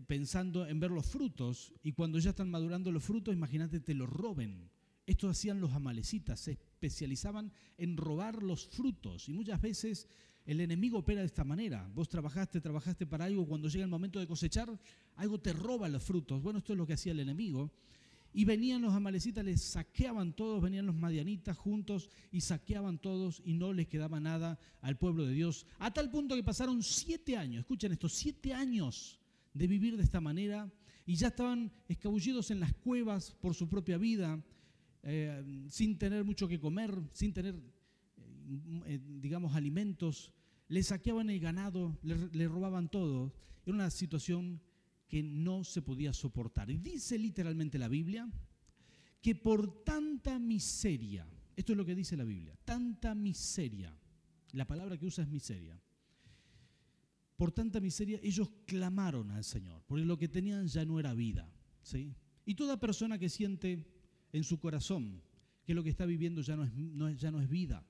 pensando 0.06 0.66
en 0.66 0.80
ver 0.80 0.90
los 0.90 1.06
frutos 1.06 1.72
y 1.82 1.92
cuando 1.92 2.18
ya 2.18 2.30
están 2.30 2.50
madurando 2.50 2.90
los 2.90 3.04
frutos, 3.04 3.34
imagínate, 3.34 3.80
te 3.80 3.94
los 3.94 4.08
roben. 4.08 4.70
Esto 5.06 5.28
hacían 5.28 5.60
los 5.60 5.72
amalecitas, 5.72 6.40
se 6.40 6.52
especializaban 6.52 7.52
en 7.78 7.96
robar 7.96 8.42
los 8.42 8.66
frutos 8.66 9.28
y 9.28 9.32
muchas 9.32 9.60
veces 9.60 10.08
el 10.44 10.60
enemigo 10.60 10.98
opera 10.98 11.20
de 11.20 11.26
esta 11.26 11.44
manera. 11.44 11.88
Vos 11.94 12.08
trabajaste, 12.08 12.60
trabajaste 12.60 13.06
para 13.06 13.24
algo, 13.24 13.46
cuando 13.46 13.68
llega 13.68 13.84
el 13.84 13.90
momento 13.90 14.18
de 14.18 14.26
cosechar, 14.26 14.68
algo 15.16 15.40
te 15.40 15.52
roba 15.52 15.88
los 15.88 16.02
frutos. 16.02 16.42
Bueno, 16.42 16.58
esto 16.58 16.72
es 16.72 16.78
lo 16.78 16.86
que 16.86 16.94
hacía 16.94 17.12
el 17.12 17.20
enemigo. 17.20 17.72
Y 18.36 18.44
venían 18.44 18.82
los 18.82 18.92
amalecitas, 18.92 19.42
les 19.42 19.62
saqueaban 19.62 20.34
todos, 20.34 20.60
venían 20.60 20.84
los 20.84 20.94
madianitas 20.94 21.56
juntos 21.56 22.10
y 22.30 22.42
saqueaban 22.42 22.98
todos 22.98 23.40
y 23.46 23.54
no 23.54 23.72
les 23.72 23.88
quedaba 23.88 24.20
nada 24.20 24.58
al 24.82 24.98
pueblo 24.98 25.24
de 25.24 25.32
Dios. 25.32 25.64
A 25.78 25.90
tal 25.90 26.10
punto 26.10 26.36
que 26.36 26.42
pasaron 26.42 26.82
siete 26.82 27.38
años, 27.38 27.60
escuchen 27.60 27.92
esto, 27.92 28.10
siete 28.10 28.52
años 28.52 29.18
de 29.54 29.66
vivir 29.66 29.96
de 29.96 30.02
esta 30.02 30.20
manera 30.20 30.70
y 31.06 31.14
ya 31.14 31.28
estaban 31.28 31.72
escabullidos 31.88 32.50
en 32.50 32.60
las 32.60 32.74
cuevas 32.74 33.30
por 33.40 33.54
su 33.54 33.70
propia 33.70 33.96
vida, 33.96 34.38
eh, 35.02 35.42
sin 35.70 35.96
tener 35.96 36.22
mucho 36.22 36.46
que 36.46 36.60
comer, 36.60 36.94
sin 37.14 37.32
tener, 37.32 37.54
eh, 37.54 38.82
eh, 38.84 39.00
digamos, 39.18 39.56
alimentos. 39.56 40.34
Les 40.68 40.88
saqueaban 40.88 41.30
el 41.30 41.40
ganado, 41.40 41.98
les 42.02 42.50
robaban 42.50 42.90
todo. 42.90 43.32
Era 43.64 43.76
una 43.76 43.88
situación 43.88 44.60
que 45.08 45.22
no 45.22 45.64
se 45.64 45.82
podía 45.82 46.12
soportar. 46.12 46.70
Y 46.70 46.78
dice 46.78 47.18
literalmente 47.18 47.78
la 47.78 47.88
Biblia 47.88 48.28
que 49.20 49.34
por 49.34 49.84
tanta 49.84 50.38
miseria, 50.38 51.26
esto 51.56 51.72
es 51.72 51.76
lo 51.76 51.84
que 51.84 51.94
dice 51.94 52.16
la 52.16 52.24
Biblia, 52.24 52.56
tanta 52.64 53.14
miseria, 53.14 53.96
la 54.52 54.66
palabra 54.66 54.96
que 54.96 55.06
usa 55.06 55.24
es 55.24 55.30
miseria, 55.30 55.80
por 57.36 57.52
tanta 57.52 57.80
miseria 57.80 58.18
ellos 58.22 58.50
clamaron 58.66 59.30
al 59.30 59.44
Señor, 59.44 59.82
porque 59.86 60.04
lo 60.04 60.16
que 60.16 60.28
tenían 60.28 60.68
ya 60.68 60.84
no 60.84 60.98
era 60.98 61.12
vida. 61.12 61.50
¿sí? 61.82 62.14
Y 62.44 62.54
toda 62.54 62.80
persona 62.80 63.18
que 63.18 63.28
siente 63.28 63.84
en 64.32 64.44
su 64.44 64.58
corazón 64.58 65.22
que 65.64 65.74
lo 65.74 65.82
que 65.82 65.90
está 65.90 66.06
viviendo 66.06 66.40
ya 66.40 66.56
no 66.56 66.64
es, 66.64 67.20
ya 67.20 67.30
no 67.30 67.40
es 67.40 67.48
vida, 67.48 67.84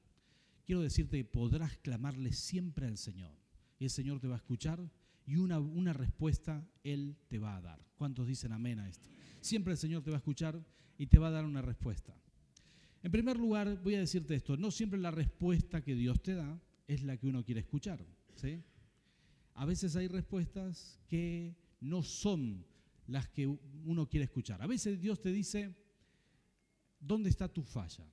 quiero 0.65 0.81
decirte 0.81 1.19
que 1.19 1.25
podrás 1.25 1.77
clamarle 1.79 2.33
siempre 2.33 2.87
al 2.87 2.97
Señor. 2.97 3.37
Y 3.79 3.85
el 3.85 3.91
Señor 3.91 4.19
te 4.19 4.27
va 4.27 4.35
a 4.35 4.39
escuchar 4.39 4.91
y 5.27 5.37
una, 5.37 5.59
una 5.59 5.93
respuesta 5.93 6.67
Él 6.85 7.17
te 7.29 7.39
va 7.39 7.57
a 7.57 7.61
dar. 7.61 7.85
¿Cuántos 7.97 8.27
dicen 8.27 8.53
amén 8.53 8.79
a 8.79 8.89
esto? 8.89 9.09
Siempre 9.41 9.73
el 9.73 9.79
Señor 9.79 10.03
te 10.03 10.11
va 10.11 10.17
a 10.17 10.19
escuchar 10.19 10.65
y 10.99 11.07
te 11.07 11.19
va 11.19 11.29
a 11.29 11.33
dar 11.33 11.45
una 11.45 11.63
respuesta. 11.63 12.15
En 13.03 13.13
primer 13.13 13.37
lugar, 13.37 13.81
voy 13.83 13.95
a 13.95 14.01
decirte 14.01 14.35
esto, 14.35 14.57
no 14.57 14.71
siempre 14.71 14.99
la 14.99 15.11
respuesta 15.11 15.83
que 15.83 15.95
Dios 15.95 16.23
te 16.23 16.35
da 16.35 16.61
es 16.87 17.03
la 17.03 17.17
que 17.17 17.27
uno 17.27 17.45
quiere 17.45 17.61
escuchar. 17.61 18.05
¿sí? 18.37 18.63
A 19.55 19.65
veces 19.65 19.97
hay 19.97 20.09
respuestas 20.09 21.01
que 21.09 21.55
no 21.81 22.03
son 22.03 22.65
las 23.07 23.29
que 23.29 23.47
uno 23.47 24.09
quiere 24.09 24.25
escuchar. 24.25 24.63
A 24.63 24.67
veces 24.67 25.01
Dios 25.01 25.21
te 25.21 25.33
dice, 25.33 25.75
¿dónde 26.99 27.31
está 27.31 27.49
tu 27.49 27.63
falla? 27.63 28.05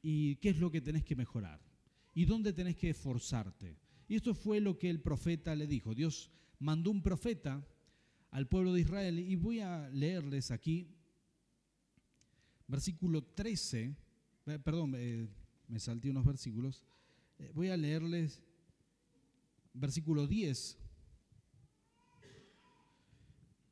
¿Y 0.00 0.36
qué 0.36 0.50
es 0.50 0.58
lo 0.58 0.70
que 0.70 0.80
tenés 0.80 1.04
que 1.04 1.14
mejorar? 1.14 1.60
¿Y 2.14 2.24
dónde 2.24 2.52
tenés 2.52 2.76
que 2.76 2.90
esforzarte? 2.90 3.76
Y 4.12 4.16
esto 4.16 4.34
fue 4.34 4.60
lo 4.60 4.78
que 4.78 4.90
el 4.90 5.00
profeta 5.00 5.56
le 5.56 5.66
dijo. 5.66 5.94
Dios 5.94 6.30
mandó 6.58 6.90
un 6.90 7.02
profeta 7.02 7.66
al 8.30 8.46
pueblo 8.46 8.74
de 8.74 8.82
Israel 8.82 9.18
y 9.18 9.36
voy 9.36 9.60
a 9.60 9.88
leerles 9.88 10.50
aquí 10.50 10.94
versículo 12.66 13.24
13, 13.24 13.96
eh, 14.48 14.58
perdón, 14.58 14.92
eh, 14.98 15.30
me 15.66 15.80
salté 15.80 16.10
unos 16.10 16.26
versículos, 16.26 16.84
eh, 17.38 17.52
voy 17.54 17.70
a 17.70 17.76
leerles 17.78 18.42
versículo 19.72 20.26
10. 20.26 20.76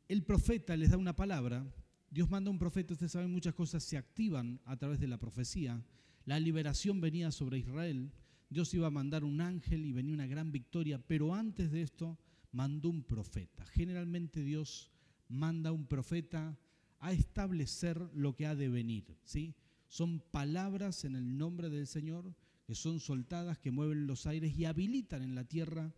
El 0.09 0.23
profeta 0.23 0.75
les 0.75 0.89
da 0.89 0.97
una 0.97 1.15
palabra, 1.15 1.71
Dios 2.11 2.31
manda 2.31 2.51
un 2.51 2.59
profeta, 2.59 2.95
ustedes 2.95 3.13
saben, 3.13 3.31
muchas 3.31 3.53
cosas 3.53 3.85
se 3.85 3.99
activan 3.99 4.59
a 4.65 4.79
través 4.79 5.01
de 5.01 5.07
la 5.07 5.19
profecía. 5.19 5.85
La 6.25 6.41
liberación 6.41 6.99
venía 6.99 7.31
sobre 7.31 7.59
Israel, 7.59 8.11
Dios 8.51 8.75
iba 8.75 8.89
a 8.89 8.91
mandar 8.91 9.25
un 9.25 9.41
ángel 9.41 9.87
y 9.87 9.93
venía 9.93 10.13
una 10.13 10.27
gran 10.27 10.51
victoria, 10.51 10.99
pero 10.99 11.35
antes 11.35 11.71
de 11.71 11.83
esto 11.83 12.19
mandó 12.53 12.91
un 12.91 13.05
profeta. 13.05 13.65
Generalmente 13.67 14.43
Dios 14.43 14.91
manda 15.29 15.71
un 15.71 15.87
profeta 15.87 16.59
a 16.99 17.13
establecer 17.13 17.99
lo 18.13 18.35
que 18.35 18.47
ha 18.47 18.57
de 18.57 18.69
venir. 18.69 19.17
¿sí? 19.25 19.55
Son 19.89 20.21
palabras 20.21 21.05
en 21.05 21.15
el 21.15 21.39
nombre 21.39 21.71
del 21.71 21.87
Señor 21.87 22.35
que 22.67 22.75
son 22.75 23.01
soltadas, 23.01 23.59
que 23.59 23.71
mueven 23.71 24.07
los 24.07 24.27
aires 24.27 24.57
y 24.57 24.65
habilitan 24.65 25.23
en 25.23 25.35
la 25.35 25.45
tierra 25.45 25.93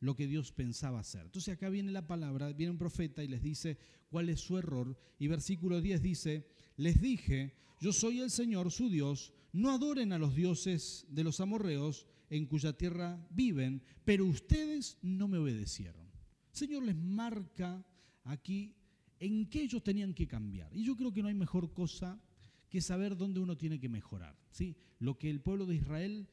lo 0.00 0.14
que 0.14 0.26
Dios 0.26 0.52
pensaba 0.52 1.00
hacer. 1.00 1.22
Entonces 1.22 1.54
acá 1.54 1.68
viene 1.68 1.92
la 1.92 2.06
palabra, 2.06 2.52
viene 2.52 2.70
un 2.70 2.78
profeta 2.78 3.24
y 3.24 3.28
les 3.28 3.42
dice 3.42 3.78
cuál 4.10 4.28
es 4.28 4.40
su 4.40 4.56
error. 4.58 4.96
Y 5.18 5.26
versículo 5.26 5.80
10 5.80 6.02
dice, 6.02 6.46
les 6.76 7.00
dije, 7.00 7.54
yo 7.80 7.92
soy 7.92 8.20
el 8.20 8.30
Señor, 8.30 8.70
su 8.70 8.88
Dios, 8.88 9.32
no 9.54 9.70
adoren 9.70 10.12
a 10.12 10.18
los 10.18 10.34
dioses 10.34 11.06
de 11.08 11.22
los 11.22 11.38
amorreos 11.38 12.08
en 12.28 12.46
cuya 12.46 12.72
tierra 12.72 13.24
viven, 13.30 13.82
pero 14.04 14.26
ustedes 14.26 14.98
no 15.00 15.28
me 15.28 15.38
obedecieron. 15.38 16.10
Señor 16.50 16.82
les 16.82 16.96
marca 16.96 17.86
aquí 18.24 18.74
en 19.20 19.48
qué 19.48 19.62
ellos 19.62 19.84
tenían 19.84 20.12
que 20.12 20.26
cambiar. 20.26 20.74
Y 20.74 20.84
yo 20.84 20.96
creo 20.96 21.12
que 21.12 21.22
no 21.22 21.28
hay 21.28 21.34
mejor 21.34 21.72
cosa 21.72 22.20
que 22.68 22.80
saber 22.80 23.16
dónde 23.16 23.38
uno 23.38 23.56
tiene 23.56 23.78
que 23.78 23.88
mejorar. 23.88 24.36
¿sí? 24.50 24.76
Lo 24.98 25.16
que 25.18 25.30
el 25.30 25.40
pueblo 25.40 25.66
de 25.66 25.76
Israel 25.76 26.26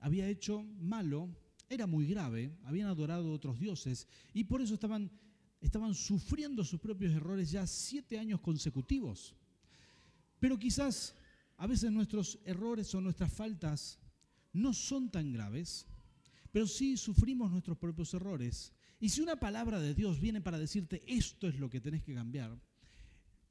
había 0.00 0.28
hecho 0.28 0.64
malo 0.80 1.30
era 1.68 1.86
muy 1.86 2.04
grave, 2.06 2.50
habían 2.64 2.88
adorado 2.88 3.28
a 3.28 3.32
otros 3.32 3.60
dioses 3.60 4.08
y 4.34 4.42
por 4.42 4.60
eso 4.60 4.74
estaban, 4.74 5.08
estaban 5.60 5.94
sufriendo 5.94 6.64
sus 6.64 6.80
propios 6.80 7.12
errores 7.12 7.48
ya 7.48 7.64
siete 7.64 8.18
años 8.18 8.40
consecutivos. 8.40 9.36
Pero 10.40 10.58
quizás 10.58 11.14
a 11.56 11.66
veces 11.66 11.90
nuestros 11.92 12.38
errores 12.44 12.94
o 12.94 13.00
nuestras 13.00 13.32
faltas 13.32 13.98
no 14.52 14.72
son 14.72 15.10
tan 15.10 15.32
graves, 15.32 15.86
pero 16.52 16.66
sí 16.66 16.96
sufrimos 16.96 17.50
nuestros 17.50 17.78
propios 17.78 18.14
errores 18.14 18.72
y 18.98 19.10
si 19.10 19.20
una 19.20 19.36
palabra 19.36 19.78
de 19.78 19.94
Dios 19.94 20.20
viene 20.20 20.40
para 20.40 20.58
decirte 20.58 21.02
esto 21.06 21.48
es 21.48 21.58
lo 21.58 21.68
que 21.68 21.80
tenés 21.80 22.02
que 22.02 22.14
cambiar, 22.14 22.58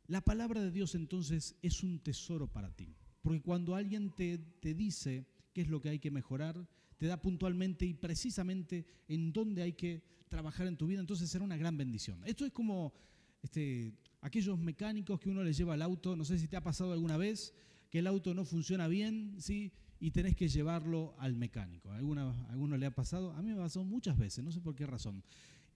la 0.07 0.21
palabra 0.21 0.61
de 0.61 0.71
Dios 0.71 0.95
entonces 0.95 1.55
es 1.61 1.83
un 1.83 1.99
tesoro 1.99 2.47
para 2.47 2.71
ti. 2.71 2.95
Porque 3.21 3.41
cuando 3.41 3.75
alguien 3.75 4.11
te, 4.11 4.37
te 4.37 4.73
dice 4.73 5.25
qué 5.53 5.61
es 5.61 5.67
lo 5.67 5.81
que 5.81 5.89
hay 5.89 5.99
que 5.99 6.11
mejorar, 6.11 6.67
te 6.97 7.07
da 7.07 7.21
puntualmente 7.21 7.85
y 7.85 7.93
precisamente 7.93 8.85
en 9.07 9.33
dónde 9.33 9.63
hay 9.63 9.73
que 9.73 10.03
trabajar 10.29 10.67
en 10.67 10.77
tu 10.77 10.87
vida, 10.87 10.99
entonces 10.99 11.29
será 11.29 11.43
una 11.43 11.57
gran 11.57 11.77
bendición. 11.77 12.21
Esto 12.25 12.45
es 12.45 12.51
como 12.51 12.93
este, 13.41 13.93
aquellos 14.21 14.57
mecánicos 14.59 15.19
que 15.19 15.29
uno 15.29 15.43
les 15.43 15.57
lleva 15.57 15.73
al 15.73 15.81
auto, 15.81 16.15
no 16.15 16.25
sé 16.25 16.37
si 16.37 16.47
te 16.47 16.57
ha 16.57 16.63
pasado 16.63 16.93
alguna 16.93 17.17
vez 17.17 17.53
que 17.95 17.99
el 17.99 18.07
auto 18.07 18.33
no 18.33 18.43
funciona 18.43 18.89
bien, 18.89 19.37
¿sí? 19.39 19.71
y 20.01 20.11
tenés 20.11 20.35
que 20.35 20.49
llevarlo 20.49 21.15
al 21.17 21.33
mecánico. 21.33 21.91
¿A 21.91 21.95
alguno 21.95 22.75
le 22.77 22.85
ha 22.85 22.93
pasado? 22.93 23.31
A 23.31 23.41
mí 23.41 23.51
me 23.51 23.55
pasado 23.55 23.85
muchas 23.85 24.17
veces, 24.17 24.43
no 24.43 24.51
sé 24.51 24.59
por 24.59 24.75
qué 24.75 24.85
razón. 24.85 25.23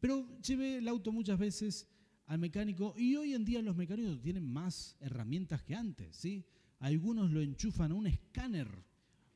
Pero 0.02 0.28
llevé 0.42 0.80
el 0.80 0.90
auto 0.90 1.14
muchas 1.14 1.40
veces 1.40 1.88
al 2.26 2.40
mecánico 2.40 2.94
y 2.98 3.16
hoy 3.16 3.36
en 3.36 3.46
día 3.46 3.62
los 3.62 3.78
mecánicos 3.78 4.20
tienen 4.20 4.52
más 4.52 4.98
herramientas 5.00 5.64
que 5.64 5.76
antes. 5.76 6.14
¿sí? 6.14 6.44
Algunos 6.80 7.32
lo 7.32 7.40
enchufan 7.40 7.94
a 7.94 7.96
un 7.96 8.08
escáner 8.08 8.68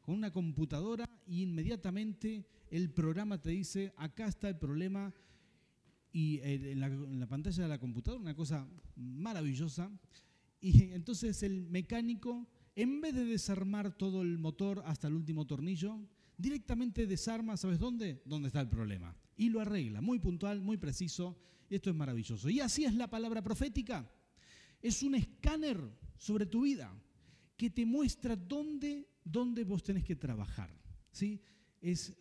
con 0.02 0.16
una 0.16 0.34
computadora 0.34 1.10
y 1.26 1.44
inmediatamente 1.44 2.46
el 2.70 2.90
programa 2.90 3.42
te 3.42 3.52
dice, 3.52 3.94
acá 3.96 4.28
está 4.28 4.50
el 4.50 4.58
problema 4.58 5.14
y 6.12 6.42
en 6.44 6.82
la, 6.82 6.88
en 6.88 7.18
la 7.22 7.28
pantalla 7.28 7.64
de 7.64 7.70
la 7.70 7.80
computadora, 7.80 8.22
una 8.22 8.36
cosa 8.36 8.68
maravillosa. 8.98 9.90
Y 10.60 10.92
entonces 10.92 11.44
el 11.44 11.62
mecánico 11.62 12.50
en 12.76 13.02
vez 13.02 13.14
de 13.14 13.26
desarmar 13.26 13.96
todo 13.96 14.22
el 14.22 14.38
motor 14.38 14.84
hasta 14.86 15.08
el 15.08 15.14
último 15.14 15.46
tornillo, 15.46 16.00
directamente 16.38 17.06
desarma, 17.08 17.58
¿sabes 17.58 17.80
dónde? 17.80 18.22
Dónde 18.26 18.48
está 18.48 18.62
el 18.62 18.70
problema. 18.70 19.16
Y 19.36 19.50
lo 19.50 19.60
arregla, 19.60 20.02
muy 20.02 20.20
puntual, 20.20 20.62
muy 20.62 20.78
preciso. 20.78 21.38
Esto 21.70 21.90
es 21.90 21.96
maravilloso. 21.96 22.50
Y 22.50 22.60
así 22.60 22.86
es 22.86 22.94
la 22.94 23.10
palabra 23.10 23.42
profética. 23.42 24.10
Es 24.82 25.02
un 25.04 25.16
escáner 25.16 25.80
sobre 26.18 26.46
tu 26.46 26.64
vida 26.64 26.94
que 27.58 27.70
te 27.70 27.86
muestra 27.86 28.36
dónde, 28.36 29.08
dónde 29.24 29.64
vos 29.64 29.84
tenés 29.84 30.04
que 30.04 30.16
trabajar. 30.16 30.70
¿sí? 31.12 31.42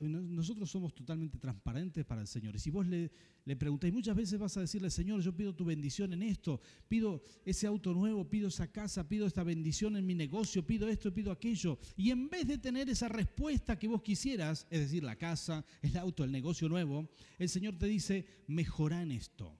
Nosotros 0.00 0.69
somos 0.69 0.92
totalmente 0.92 1.38
transparentes 1.38 2.04
para 2.04 2.21
el 2.21 2.26
Señor. 2.26 2.57
Y 2.57 2.59
si 2.59 2.71
vos 2.71 2.85
le, 2.87 3.11
preguntáis, 3.57 3.92
muchas 3.92 4.16
veces 4.16 4.38
vas 4.38 4.57
a 4.57 4.61
decirle, 4.61 4.90
Señor, 4.90 5.21
yo 5.21 5.37
pido 5.37 5.54
tu 5.54 5.64
bendición 5.64 6.12
en 6.12 6.23
esto, 6.23 6.61
pido 6.88 7.23
ese 7.45 7.69
auto 7.69 7.95
nuevo, 7.95 8.28
pido 8.28 8.49
esa 8.49 8.73
casa, 8.73 9.09
pido 9.09 9.26
esta 9.26 9.45
bendición 9.45 9.97
en 9.97 10.04
mi 10.04 10.14
negocio, 10.14 10.66
pido 10.66 10.88
esto, 10.88 11.14
pido 11.14 11.31
aquello. 11.31 11.78
Y 11.97 12.11
en 12.11 12.28
vez 12.28 12.47
de 12.47 12.59
tener 12.59 12.90
esa 12.90 13.09
respuesta 13.09 13.78
que 13.78 13.87
vos 13.87 14.02
quisieras, 14.02 14.66
es 14.69 14.81
decir, 14.81 15.04
la 15.04 15.16
casa, 15.16 15.64
el 15.81 15.97
auto, 15.97 16.25
el 16.25 16.33
negocio 16.33 16.69
nuevo, 16.69 17.09
el 17.38 17.49
Señor 17.49 17.78
te 17.78 17.87
dice, 17.87 18.26
mejora 18.49 19.00
en 19.02 19.12
esto, 19.12 19.57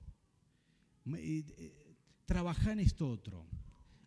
eh, 1.07 1.45
eh, 1.59 1.97
trabaja 2.27 2.73
en 2.73 2.81
esto 2.81 3.09
otro. 3.09 3.47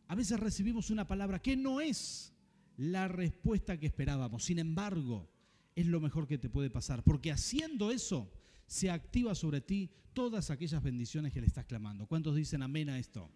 A 0.08 0.16
veces 0.16 0.40
recibimos 0.40 0.90
una 0.90 1.08
palabra 1.08 1.42
que 1.42 1.56
no 1.56 1.80
es 1.80 2.34
la 2.78 3.08
respuesta 3.08 3.80
que 3.80 3.86
esperábamos. 3.86 4.44
Sin 4.44 4.60
embargo, 4.60 5.30
es 5.76 5.86
lo 5.86 6.00
mejor 6.00 6.28
que 6.28 6.38
te 6.38 6.50
puede 6.50 6.70
pasar, 6.70 7.04
porque 7.04 7.32
haciendo 7.32 7.92
eso 7.92 8.32
se 8.68 8.90
activa 8.90 9.36
sobre 9.36 9.62
ti 9.62 9.92
todas 10.14 10.50
aquellas 10.50 10.82
bendiciones 10.82 11.34
que 11.34 11.42
le 11.42 11.48
estás 11.48 11.66
clamando. 11.66 12.08
¿Cuántos 12.08 12.36
dicen 12.36 12.64
amén 12.64 12.90
a 12.90 12.98
esto? 12.98 13.30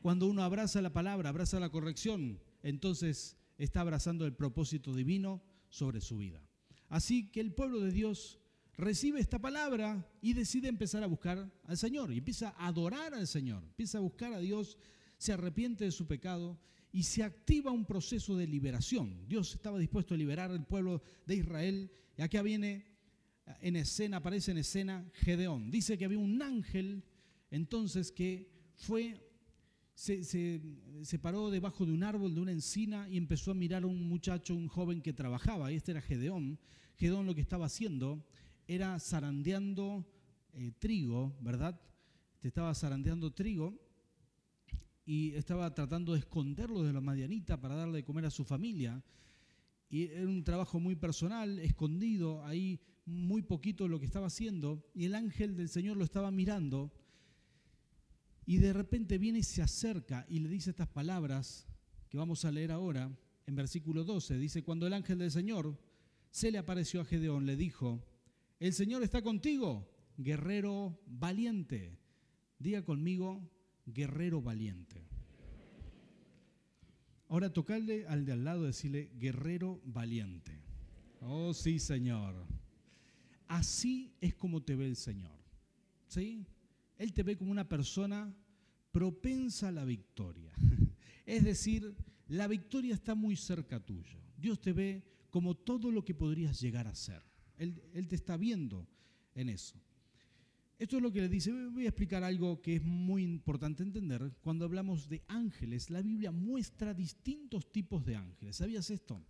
Cuando 0.00 0.28
uno 0.28 0.42
abraza 0.42 0.80
la 0.80 0.92
palabra, 0.92 1.28
abraza 1.28 1.60
la 1.60 1.70
corrección, 1.70 2.40
entonces 2.62 3.36
está 3.58 3.80
abrazando 3.80 4.24
el 4.24 4.34
propósito 4.34 4.94
divino 4.94 5.42
sobre 5.68 6.00
su 6.00 6.18
vida. 6.18 6.40
Así 6.88 7.30
que 7.30 7.40
el 7.40 7.52
pueblo 7.52 7.80
de 7.80 7.90
Dios 7.90 8.38
recibe 8.76 9.20
esta 9.20 9.38
palabra 9.38 10.08
y 10.20 10.34
decide 10.34 10.68
empezar 10.68 11.02
a 11.02 11.06
buscar 11.06 11.50
al 11.64 11.76
Señor 11.76 12.12
y 12.12 12.18
empieza 12.18 12.50
a 12.50 12.68
adorar 12.68 13.14
al 13.14 13.26
Señor, 13.26 13.64
empieza 13.64 13.98
a 13.98 14.02
buscar 14.02 14.32
a 14.32 14.38
Dios, 14.38 14.78
se 15.18 15.32
arrepiente 15.32 15.84
de 15.84 15.92
su 15.92 16.06
pecado 16.06 16.58
y 16.92 17.04
se 17.04 17.22
activa 17.22 17.70
un 17.70 17.86
proceso 17.86 18.36
de 18.36 18.46
liberación. 18.46 19.26
Dios 19.26 19.54
estaba 19.54 19.78
dispuesto 19.78 20.12
a 20.12 20.18
liberar 20.18 20.50
al 20.50 20.66
pueblo 20.66 21.02
de 21.26 21.36
Israel. 21.36 21.90
Y 22.18 22.22
acá 22.22 22.42
viene 22.42 22.84
en 23.60 23.76
escena, 23.76 24.18
aparece 24.18 24.50
en 24.50 24.58
escena 24.58 25.10
Gedeón. 25.14 25.70
Dice 25.70 25.96
que 25.96 26.04
había 26.04 26.18
un 26.18 26.42
ángel 26.42 27.02
entonces 27.50 28.12
que 28.12 28.50
fue, 28.74 29.20
se, 29.94 30.22
se, 30.24 31.18
paró 31.18 31.50
debajo 31.50 31.86
de 31.86 31.92
un 31.92 32.02
árbol, 32.02 32.34
de 32.34 32.40
una 32.40 32.52
encina, 32.52 33.08
y 33.08 33.16
empezó 33.16 33.50
a 33.50 33.54
mirar 33.54 33.84
a 33.84 33.86
un 33.86 34.08
muchacho, 34.08 34.54
un 34.54 34.68
joven 34.68 35.00
que 35.00 35.12
trabajaba. 35.14 35.72
Y 35.72 35.76
este 35.76 35.92
era 35.92 36.02
Gedeón. 36.02 36.58
Gedeón 36.96 37.26
lo 37.26 37.34
que 37.34 37.40
estaba 37.40 37.66
haciendo 37.66 38.22
era 38.66 38.98
zarandeando 39.00 40.06
eh, 40.52 40.72
trigo, 40.78 41.34
¿verdad? 41.40 41.80
Te 42.40 42.48
estaba 42.48 42.74
zarandeando 42.74 43.32
trigo 43.32 43.80
y 45.04 45.32
estaba 45.34 45.74
tratando 45.74 46.12
de 46.12 46.20
esconderlo 46.20 46.82
de 46.82 46.92
la 46.92 47.00
madianita 47.00 47.60
para 47.60 47.74
darle 47.74 47.98
de 47.98 48.04
comer 48.04 48.26
a 48.26 48.30
su 48.30 48.44
familia. 48.44 49.02
Y 49.90 50.04
era 50.04 50.26
un 50.26 50.44
trabajo 50.44 50.80
muy 50.80 50.96
personal, 50.96 51.58
escondido, 51.58 52.44
ahí 52.44 52.80
muy 53.04 53.42
poquito 53.42 53.88
lo 53.88 53.98
que 53.98 54.06
estaba 54.06 54.28
haciendo. 54.28 54.88
Y 54.94 55.04
el 55.04 55.14
ángel 55.14 55.56
del 55.56 55.68
Señor 55.68 55.96
lo 55.96 56.04
estaba 56.04 56.30
mirando. 56.30 56.92
Y 58.46 58.58
de 58.58 58.72
repente 58.72 59.18
viene 59.18 59.40
y 59.40 59.42
se 59.42 59.62
acerca 59.62 60.26
y 60.28 60.40
le 60.40 60.48
dice 60.48 60.70
estas 60.70 60.88
palabras 60.88 61.66
que 62.08 62.18
vamos 62.18 62.44
a 62.44 62.50
leer 62.50 62.72
ahora 62.72 63.16
en 63.46 63.54
versículo 63.54 64.04
12. 64.04 64.38
Dice, 64.38 64.62
cuando 64.62 64.86
el 64.86 64.92
ángel 64.92 65.18
del 65.18 65.30
Señor 65.30 65.78
se 66.30 66.50
le 66.50 66.58
apareció 66.58 67.00
a 67.00 67.04
Gedeón, 67.04 67.46
le 67.46 67.56
dijo, 67.56 68.04
el 68.58 68.72
Señor 68.72 69.02
está 69.02 69.22
contigo, 69.22 69.88
guerrero 70.16 71.00
valiente. 71.06 71.98
Diga 72.58 72.82
conmigo, 72.84 73.50
guerrero 73.86 74.40
valiente. 74.40 75.02
Ahora 77.28 77.52
tocarle 77.52 78.06
al 78.06 78.24
de 78.24 78.32
al 78.32 78.44
lado 78.44 78.64
decirle 78.64 79.10
guerrero 79.18 79.80
valiente. 79.84 80.60
Oh, 81.20 81.54
sí, 81.54 81.78
Señor. 81.78 82.34
Así 83.48 84.12
es 84.20 84.34
como 84.34 84.62
te 84.62 84.76
ve 84.76 84.86
el 84.86 84.96
Señor. 84.96 85.38
¿Sí? 86.08 86.46
Él 86.98 87.12
te 87.12 87.22
ve 87.22 87.36
como 87.36 87.50
una 87.50 87.68
persona 87.68 88.34
propensa 88.90 89.68
a 89.68 89.72
la 89.72 89.84
victoria. 89.84 90.52
Es 91.24 91.44
decir, 91.44 91.94
la 92.26 92.48
victoria 92.48 92.94
está 92.94 93.14
muy 93.14 93.36
cerca 93.36 93.78
tuyo. 93.78 94.18
Dios 94.36 94.60
te 94.60 94.72
ve 94.72 95.04
como 95.30 95.56
todo 95.56 95.92
lo 95.92 96.04
que 96.04 96.14
podrías 96.14 96.60
llegar 96.60 96.88
a 96.88 96.94
ser. 96.96 97.22
Él 97.56 98.08
te 98.08 98.16
está 98.16 98.36
viendo 98.36 98.88
en 99.34 99.48
eso. 99.48 99.80
Esto 100.82 100.96
es 100.96 101.02
lo 101.04 101.12
que 101.12 101.20
le 101.20 101.28
dice. 101.28 101.52
Voy 101.52 101.84
a 101.84 101.90
explicar 101.90 102.24
algo 102.24 102.60
que 102.60 102.74
es 102.74 102.82
muy 102.82 103.22
importante 103.22 103.84
entender. 103.84 104.32
Cuando 104.42 104.64
hablamos 104.64 105.08
de 105.08 105.22
ángeles, 105.28 105.90
la 105.90 106.02
Biblia 106.02 106.32
muestra 106.32 106.92
distintos 106.92 107.70
tipos 107.70 108.04
de 108.04 108.16
ángeles. 108.16 108.56
¿Sabías 108.56 108.90
esto? 108.90 109.24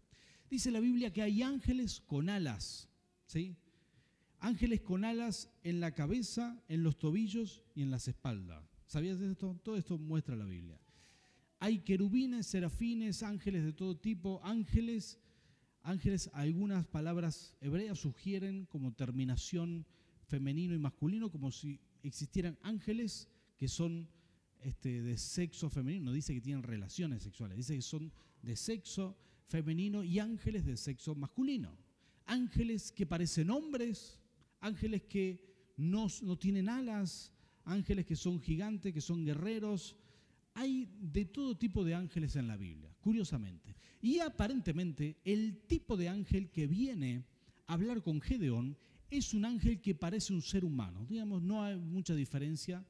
Dice 0.49 0.71
la 0.71 0.81
Biblia 0.81 1.13
que 1.13 1.21
hay 1.21 1.43
ángeles 1.43 2.01
con 2.01 2.31
alas. 2.31 2.89
¿sí? 3.27 3.55
Ángeles 4.39 4.81
con 4.81 5.05
alas 5.05 5.51
en 5.63 5.81
la 5.81 5.93
cabeza, 5.93 6.59
en 6.69 6.83
los 6.85 6.99
tobillos 6.99 7.63
y 7.75 7.83
en 7.83 7.91
las 7.91 8.09
espaldas. 8.09 8.65
¿Sabías 8.87 9.21
esto? 9.21 9.61
Todo 9.63 9.77
esto 9.77 9.99
muestra 9.99 10.35
la 10.37 10.47
Biblia. 10.47 10.81
Hay 11.59 11.81
querubines, 11.81 12.47
serafines, 12.47 13.23
ángeles 13.23 13.63
de 13.63 13.75
todo 13.75 13.95
tipo, 13.95 14.41
ángeles, 14.43 15.21
ángeles, 15.83 16.31
algunas 16.33 16.87
palabras 16.87 17.55
hebreas 17.61 17.99
sugieren 17.99 18.65
como 18.65 18.95
terminación 18.95 19.85
femenino 20.33 20.75
y 20.75 20.79
masculino, 20.79 21.31
como 21.31 21.51
si 21.53 21.79
existieran 22.03 22.57
ángeles 22.63 23.29
que 23.59 23.69
son 23.69 24.09
este, 24.63 25.03
de 25.03 25.19
sexo 25.19 25.69
femenino, 25.69 26.07
no 26.07 26.13
dice 26.13 26.33
que 26.33 26.41
tienen 26.41 26.63
relaciones 26.63 27.23
sexuales, 27.23 27.59
dice 27.59 27.77
que 27.77 27.83
son 27.83 28.11
de 28.41 28.57
sexo 28.57 29.15
femenino 29.47 30.03
y 30.03 30.19
ángeles 30.21 30.65
de 30.65 30.79
sexo 30.79 31.15
masculino. 31.15 31.77
Ángeles 32.25 32.93
que 32.93 33.05
parecen 33.05 33.51
hombres, 33.51 34.19
ángeles 34.61 35.03
que 35.03 35.39
no, 35.77 36.07
no 36.23 36.39
tienen 36.39 36.71
alas, 36.71 37.31
ángeles 37.67 38.07
que 38.07 38.17
son 38.17 38.41
gigantes, 38.41 38.95
que 38.95 39.03
son 39.03 39.27
guerreros. 39.27 39.97
Hay 40.55 40.89
de 40.99 41.27
todo 41.27 41.59
tipo 41.59 41.85
de 41.85 41.95
ángeles 41.95 42.37
en 42.37 42.49
la 42.49 42.57
Biblia, 42.57 42.91
curiosamente. 43.03 43.77
Y 44.01 44.21
aparentemente 44.21 45.19
el 45.27 45.59
tipo 45.67 45.99
de 45.99 46.09
ángel 46.09 46.51
que 46.51 46.67
viene 46.67 47.27
a 47.67 47.75
hablar 47.75 48.03
con 48.03 48.23
Gedeón 48.23 48.79
es 49.19 49.35
un 49.35 49.45
ángel 49.45 49.81
que 49.81 49.95
parece 49.95 50.33
un 50.33 50.43
ser 50.43 50.65
humano. 50.65 51.07
Digamos, 51.09 51.43
no 51.43 51.63
hay 51.63 51.77
mucha 51.77 52.15
diferencia 52.15 52.85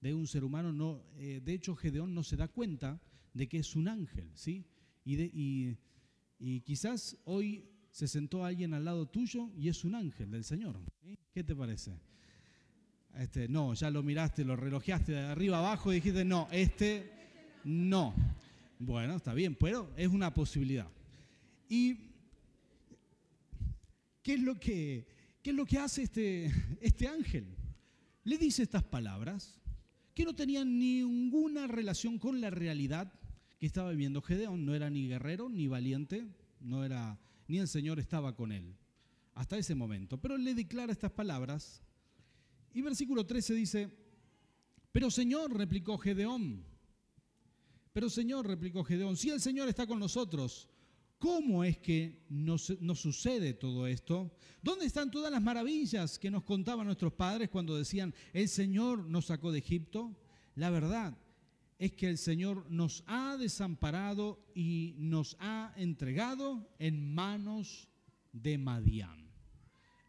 de 0.00 0.14
un 0.14 0.26
ser 0.26 0.44
humano. 0.44 0.72
No, 0.72 1.02
eh, 1.18 1.40
de 1.44 1.52
hecho, 1.52 1.76
Gedeón 1.76 2.14
no 2.14 2.22
se 2.22 2.36
da 2.36 2.48
cuenta 2.48 3.00
de 3.34 3.48
que 3.48 3.58
es 3.58 3.76
un 3.76 3.88
ángel, 3.88 4.30
¿sí? 4.34 4.64
Y, 5.04 5.20
y, 5.22 5.76
y 6.38 6.60
quizás 6.60 7.16
hoy 7.24 7.64
se 7.90 8.08
sentó 8.08 8.44
alguien 8.44 8.74
al 8.74 8.84
lado 8.84 9.06
tuyo 9.06 9.50
y 9.56 9.68
es 9.68 9.84
un 9.84 9.94
ángel 9.94 10.30
del 10.30 10.44
Señor. 10.44 10.80
¿Qué 11.32 11.44
te 11.44 11.54
parece? 11.54 11.92
Este, 13.14 13.48
no, 13.48 13.72
ya 13.72 13.90
lo 13.90 14.02
miraste, 14.02 14.44
lo 14.44 14.56
relojeaste 14.56 15.12
de 15.12 15.20
arriba 15.20 15.58
abajo 15.58 15.92
y 15.92 15.96
dijiste, 15.96 16.24
no, 16.24 16.48
este 16.50 17.10
no. 17.64 18.14
Bueno, 18.78 19.16
está 19.16 19.32
bien, 19.32 19.54
pero 19.54 19.90
es 19.96 20.08
una 20.08 20.34
posibilidad. 20.34 20.88
¿Y 21.68 21.96
qué 24.22 24.34
es 24.34 24.40
lo 24.40 24.60
que, 24.60 25.06
qué 25.46 25.50
es 25.50 25.56
lo 25.56 25.64
que 25.64 25.78
hace 25.78 26.02
este, 26.02 26.52
este 26.80 27.06
ángel? 27.06 27.46
Le 28.24 28.36
dice 28.36 28.64
estas 28.64 28.82
palabras 28.82 29.60
que 30.12 30.24
no 30.24 30.34
tenían 30.34 30.76
ninguna 30.76 31.68
relación 31.68 32.18
con 32.18 32.40
la 32.40 32.50
realidad 32.50 33.12
que 33.60 33.66
estaba 33.66 33.92
viviendo 33.92 34.20
Gedeón. 34.20 34.66
No 34.66 34.74
era 34.74 34.90
ni 34.90 35.06
guerrero 35.06 35.48
ni 35.48 35.68
valiente, 35.68 36.26
no 36.58 36.84
era, 36.84 37.20
ni 37.46 37.60
el 37.60 37.68
Señor 37.68 38.00
estaba 38.00 38.34
con 38.34 38.50
él 38.50 38.74
hasta 39.34 39.56
ese 39.56 39.76
momento. 39.76 40.20
Pero 40.20 40.34
él 40.34 40.42
le 40.42 40.52
declara 40.52 40.90
estas 40.90 41.12
palabras 41.12 41.80
y 42.74 42.82
versículo 42.82 43.24
13 43.24 43.54
dice, 43.54 43.88
pero 44.90 45.12
Señor, 45.12 45.56
replicó 45.56 45.96
Gedeón, 45.96 46.64
pero 47.92 48.10
Señor, 48.10 48.48
replicó 48.48 48.82
Gedeón, 48.82 49.16
si 49.16 49.30
el 49.30 49.40
Señor 49.40 49.68
está 49.68 49.86
con 49.86 50.00
nosotros, 50.00 50.68
¿cómo 51.18 51.64
es 51.64 51.78
que 51.78 52.24
nos, 52.28 52.72
sucede 52.94 53.54
todo 53.54 53.86
esto? 53.86 54.30
¿Dónde 54.62 54.86
están 54.86 55.10
todas 55.10 55.30
las 55.30 55.42
maravillas 55.42 56.18
que 56.18 56.30
nos 56.30 56.44
contaban 56.44 56.86
nuestros 56.86 57.12
padres 57.12 57.48
cuando 57.48 57.76
decían, 57.76 58.14
el 58.32 58.48
Señor 58.48 59.08
nos 59.08 59.26
sacó 59.26 59.52
de 59.52 59.58
Egipto? 59.58 60.16
La 60.54 60.70
verdad 60.70 61.16
es 61.78 61.92
que 61.92 62.08
el 62.08 62.18
Señor 62.18 62.70
nos 62.70 63.04
ha 63.06 63.36
desamparado 63.36 64.40
y 64.54 64.94
nos 64.98 65.36
ha 65.40 65.72
entregado 65.76 66.68
en 66.78 67.14
manos 67.14 67.88
de 68.32 68.58
Madián. 68.58 69.30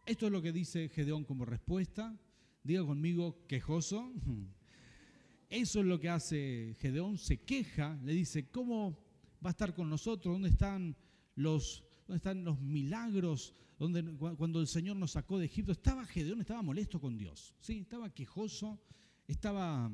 Esto 0.05 0.27
es 0.27 0.31
lo 0.31 0.41
que 0.41 0.53
dice 0.53 0.89
Gedeón 0.89 1.25
como 1.25 1.43
respuesta. 1.43 2.17
Diga 2.63 2.85
conmigo, 2.85 3.45
quejoso. 3.47 4.13
Eso 5.49 5.79
es 5.79 5.85
lo 5.85 5.99
que 5.99 6.09
hace 6.09 6.75
Gedeón, 6.79 7.17
se 7.17 7.37
queja, 7.37 7.97
le 8.03 8.11
dice, 8.11 8.49
¿cómo 8.49 9.06
va 9.43 9.49
a 9.49 9.51
estar 9.51 9.73
con 9.73 9.89
nosotros? 9.89 10.33
¿Dónde 10.33 10.49
están 10.49 10.95
los, 11.35 11.83
dónde 12.07 12.17
están 12.17 12.43
los 12.43 12.59
milagros? 12.59 13.53
¿Dónde, 13.77 14.03
cuando 14.15 14.59
el 14.59 14.67
Señor 14.67 14.97
nos 14.97 15.11
sacó 15.11 15.37
de 15.37 15.45
Egipto, 15.45 15.71
estaba 15.71 16.05
Gedeón, 16.05 16.41
estaba 16.41 16.61
molesto 16.61 16.99
con 16.99 17.17
Dios, 17.17 17.53
¿sí? 17.59 17.79
estaba 17.79 18.11
quejoso, 18.11 18.79
estaba 19.27 19.91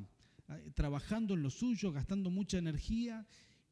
eh, 0.48 0.70
trabajando 0.74 1.34
en 1.34 1.42
lo 1.42 1.50
suyo, 1.50 1.92
gastando 1.92 2.30
mucha 2.30 2.56
energía 2.56 3.26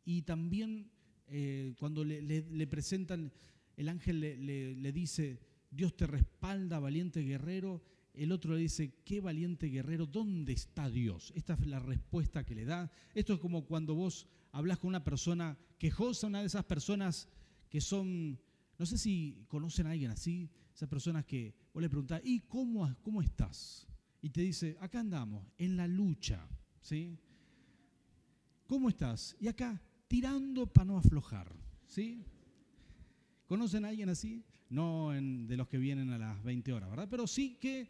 y 0.05 0.23
también 0.23 0.91
eh, 1.29 1.75
cuando 1.79 2.05
le, 2.05 2.67
presentan, 2.67 3.33
el 3.77 3.89
ángel 3.89 4.21
le 4.21 4.93
dice, 4.93 5.41
Dios 5.71 5.97
te 5.97 6.07
respalda, 6.07 6.79
valiente 6.79 7.23
guerrero, 7.23 7.83
el 8.15 8.31
otro 8.31 8.55
le 8.55 8.61
dice, 8.61 8.95
qué 9.05 9.21
valiente 9.21 9.69
guerrero, 9.69 10.07
¿dónde 10.07 10.53
está 10.53 10.91
Dios? 10.91 11.33
Esta 11.35 11.55
es 11.55 11.67
la 11.67 11.79
respuesta 11.79 12.45
que 12.45 12.55
le 12.55 12.65
da. 12.65 12.91
Esto 13.15 13.35
es 13.35 13.41
como 13.41 13.65
cuando 13.65 13.95
vos 13.95 14.29
hablas 14.53 14.79
con 14.79 14.89
una 14.89 15.03
persona 15.03 15.59
quejosa, 15.79 16.27
una 16.27 16.41
de 16.41 16.47
esas 16.47 16.65
personas 16.65 17.29
que 17.69 17.81
son, 17.81 18.39
no 18.79 18.87
sé 18.87 18.99
si 18.99 19.45
conocen 19.49 19.87
a 19.87 19.91
alguien 19.91 20.11
así, 20.11 20.51
esas 20.75 20.89
personas 20.89 21.25
que 21.25 21.55
vos 21.73 21.83
le 21.83 21.89
preguntás, 21.89 22.21
¿y 22.25 22.41
cómo, 22.41 22.95
cómo 23.03 23.23
estás? 23.23 23.89
Y 24.21 24.31
te 24.31 24.43
dice, 24.43 24.77
acá 24.81 25.01
andamos, 25.01 25.45
en 25.59 25.77
la 25.77 25.89
lucha, 25.89 26.47
¿sí? 26.81 27.19
¿Cómo 28.67 28.89
estás? 28.89 29.37
Y 29.41 29.49
acá, 29.49 29.83
tirando 30.07 30.67
para 30.67 30.85
no 30.85 30.99
aflojar, 30.99 31.53
¿sí? 31.87 32.25
¿Conocen 33.47 33.85
a 33.85 33.89
alguien 33.89 34.09
así? 34.09 34.45
No 34.71 35.11
de 35.11 35.57
los 35.57 35.69
que 35.69 35.79
vienen 35.79 36.11
a 36.11 36.19
las 36.19 36.43
20 36.43 36.73
horas, 36.73 36.89
¿verdad? 36.89 37.09
Pero 37.11 37.27
sí 37.27 37.57
que 37.61 37.89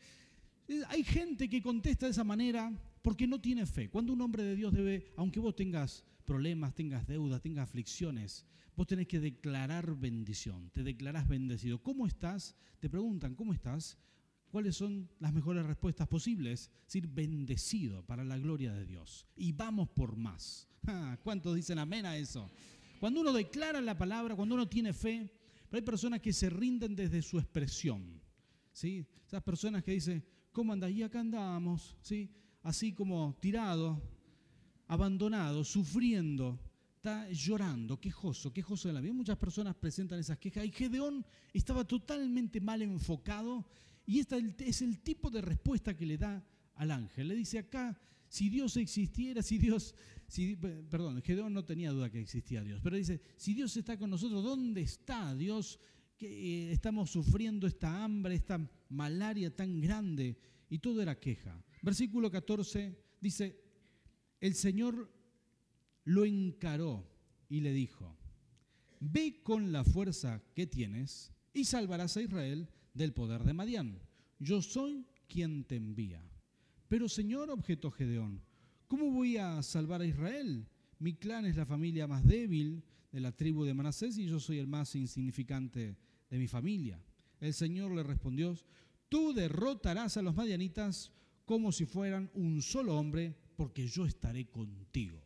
eh, 0.68 0.82
hay 0.88 1.04
gente 1.04 1.48
que 1.48 1.62
contesta 1.62 2.06
de 2.06 2.12
esa 2.12 2.24
manera 2.24 2.72
porque 3.02 3.26
no 3.26 3.40
tiene 3.40 3.66
fe. 3.66 3.90
Cuando 3.90 4.12
un 4.12 4.20
hombre 4.20 4.44
de 4.44 4.56
Dios 4.56 4.72
debe, 4.72 5.12
aunque 5.16 5.40
vos 5.40 5.54
tengas 5.54 6.04
problemas, 6.24 6.74
tengas 6.74 7.06
deudas, 7.06 7.42
tengas 7.42 7.68
aflicciones, 7.68 8.46
vos 8.76 8.86
tenés 8.86 9.08
que 9.08 9.20
declarar 9.20 9.96
bendición. 9.96 10.70
Te 10.70 10.82
declarás 10.82 11.28
bendecido. 11.28 11.82
¿Cómo 11.82 12.06
estás? 12.06 12.54
Te 12.78 12.88
preguntan, 12.88 13.34
¿cómo 13.34 13.52
estás? 13.52 13.98
¿Cuáles 14.50 14.76
son 14.76 15.08
las 15.18 15.32
mejores 15.32 15.66
respuestas 15.66 16.06
posibles? 16.08 16.70
Es 16.80 16.86
decir, 16.86 17.08
bendecido 17.08 18.04
para 18.04 18.24
la 18.24 18.38
gloria 18.38 18.72
de 18.72 18.86
Dios. 18.86 19.26
Y 19.36 19.52
vamos 19.52 19.88
por 19.90 20.16
más. 20.16 20.68
Ah, 20.84 21.16
¿Cuántos 21.22 21.54
dicen 21.54 21.78
amén 21.78 22.04
a 22.06 22.16
eso? 22.16 22.50
Cuando 22.98 23.20
uno 23.20 23.32
declara 23.32 23.80
la 23.80 23.96
palabra, 23.96 24.34
cuando 24.34 24.56
uno 24.56 24.68
tiene 24.68 24.92
fe, 24.92 25.30
pero 25.70 25.78
hay 25.78 25.84
personas 25.84 26.20
que 26.20 26.32
se 26.32 26.50
rinden 26.50 26.96
desde 26.96 27.22
su 27.22 27.38
expresión. 27.38 28.20
¿sí? 28.72 29.06
Esas 29.24 29.44
personas 29.44 29.84
que 29.84 29.92
dicen, 29.92 30.24
¿cómo 30.50 30.72
andas? 30.72 30.90
Y 30.90 31.04
acá 31.04 31.20
andamos, 31.20 31.96
¿sí? 32.02 32.28
Así 32.62 32.92
como 32.92 33.36
tirado, 33.40 34.00
abandonado, 34.86 35.64
sufriendo, 35.64 36.58
está 36.96 37.28
llorando, 37.30 38.00
quejoso, 38.00 38.52
quejoso 38.52 38.88
de 38.88 38.94
la 38.94 39.00
vida. 39.00 39.12
Muchas 39.12 39.38
personas 39.38 39.74
presentan 39.74 40.18
esas 40.18 40.38
quejas. 40.38 40.64
Y 40.64 40.70
Gedeón 40.70 41.24
estaba 41.52 41.84
totalmente 41.84 42.60
mal 42.60 42.82
enfocado 42.82 43.66
y 44.06 44.18
esta 44.20 44.36
es 44.58 44.82
el 44.82 45.00
tipo 45.00 45.30
de 45.30 45.40
respuesta 45.40 45.96
que 45.96 46.06
le 46.06 46.18
da 46.18 46.44
al 46.74 46.90
ángel. 46.90 47.28
Le 47.28 47.34
dice 47.34 47.58
acá, 47.58 47.98
si 48.28 48.48
Dios 48.48 48.76
existiera, 48.76 49.42
si 49.42 49.58
Dios 49.58 49.94
perdón, 50.88 51.20
Gedeón 51.22 51.52
no 51.52 51.64
tenía 51.64 51.90
duda 51.90 52.10
que 52.10 52.20
existía 52.20 52.62
Dios, 52.62 52.80
pero 52.82 52.96
dice, 52.96 53.20
si 53.36 53.52
Dios 53.52 53.76
está 53.76 53.98
con 53.98 54.10
nosotros, 54.10 54.42
¿dónde 54.42 54.80
está 54.80 55.34
Dios? 55.34 55.78
Que 56.16 56.26
eh, 56.26 56.72
estamos 56.72 57.10
sufriendo 57.10 57.66
esta 57.66 58.02
hambre, 58.02 58.34
esta 58.34 58.58
malaria 58.88 59.54
tan 59.54 59.80
grande, 59.80 60.38
y 60.70 60.78
todo 60.78 61.02
era 61.02 61.18
queja. 61.18 61.62
Versículo 61.82 62.30
14 62.30 62.96
dice, 63.20 63.60
el 64.40 64.54
Señor 64.54 65.12
lo 66.04 66.24
encaró 66.24 67.06
y 67.48 67.60
le 67.60 67.72
dijo, 67.72 68.16
ve 69.00 69.42
con 69.42 69.72
la 69.72 69.84
fuerza 69.84 70.42
que 70.54 70.66
tienes 70.66 71.32
y 71.52 71.64
salvarás 71.64 72.16
a 72.16 72.22
Israel 72.22 72.68
del 72.94 73.12
poder 73.12 73.44
de 73.44 73.52
Madián. 73.52 74.00
Yo 74.38 74.62
soy 74.62 75.06
quien 75.28 75.64
te 75.64 75.76
envía. 75.76 76.24
Pero 76.88 77.08
Señor, 77.08 77.50
objetó 77.50 77.90
Gedeón, 77.90 78.42
¿Cómo 78.92 79.10
voy 79.10 79.38
a 79.38 79.62
salvar 79.62 80.02
a 80.02 80.04
Israel? 80.04 80.68
Mi 80.98 81.14
clan 81.14 81.46
es 81.46 81.56
la 81.56 81.64
familia 81.64 82.06
más 82.06 82.26
débil 82.26 82.84
de 83.10 83.20
la 83.20 83.32
tribu 83.32 83.64
de 83.64 83.72
Manasés 83.72 84.18
y 84.18 84.26
yo 84.26 84.38
soy 84.38 84.58
el 84.58 84.66
más 84.66 84.94
insignificante 84.94 85.96
de 86.28 86.38
mi 86.38 86.46
familia. 86.46 87.02
El 87.40 87.54
Señor 87.54 87.92
le 87.92 88.02
respondió, 88.02 88.54
tú 89.08 89.32
derrotarás 89.32 90.18
a 90.18 90.22
los 90.22 90.34
madianitas 90.34 91.10
como 91.44 91.72
si 91.72 91.86
fueran 91.86 92.30
un 92.34 92.62
solo 92.62 92.96
hombre, 92.96 93.36
porque 93.56 93.86
yo 93.86 94.06
estaré 94.06 94.46
contigo. 94.46 95.20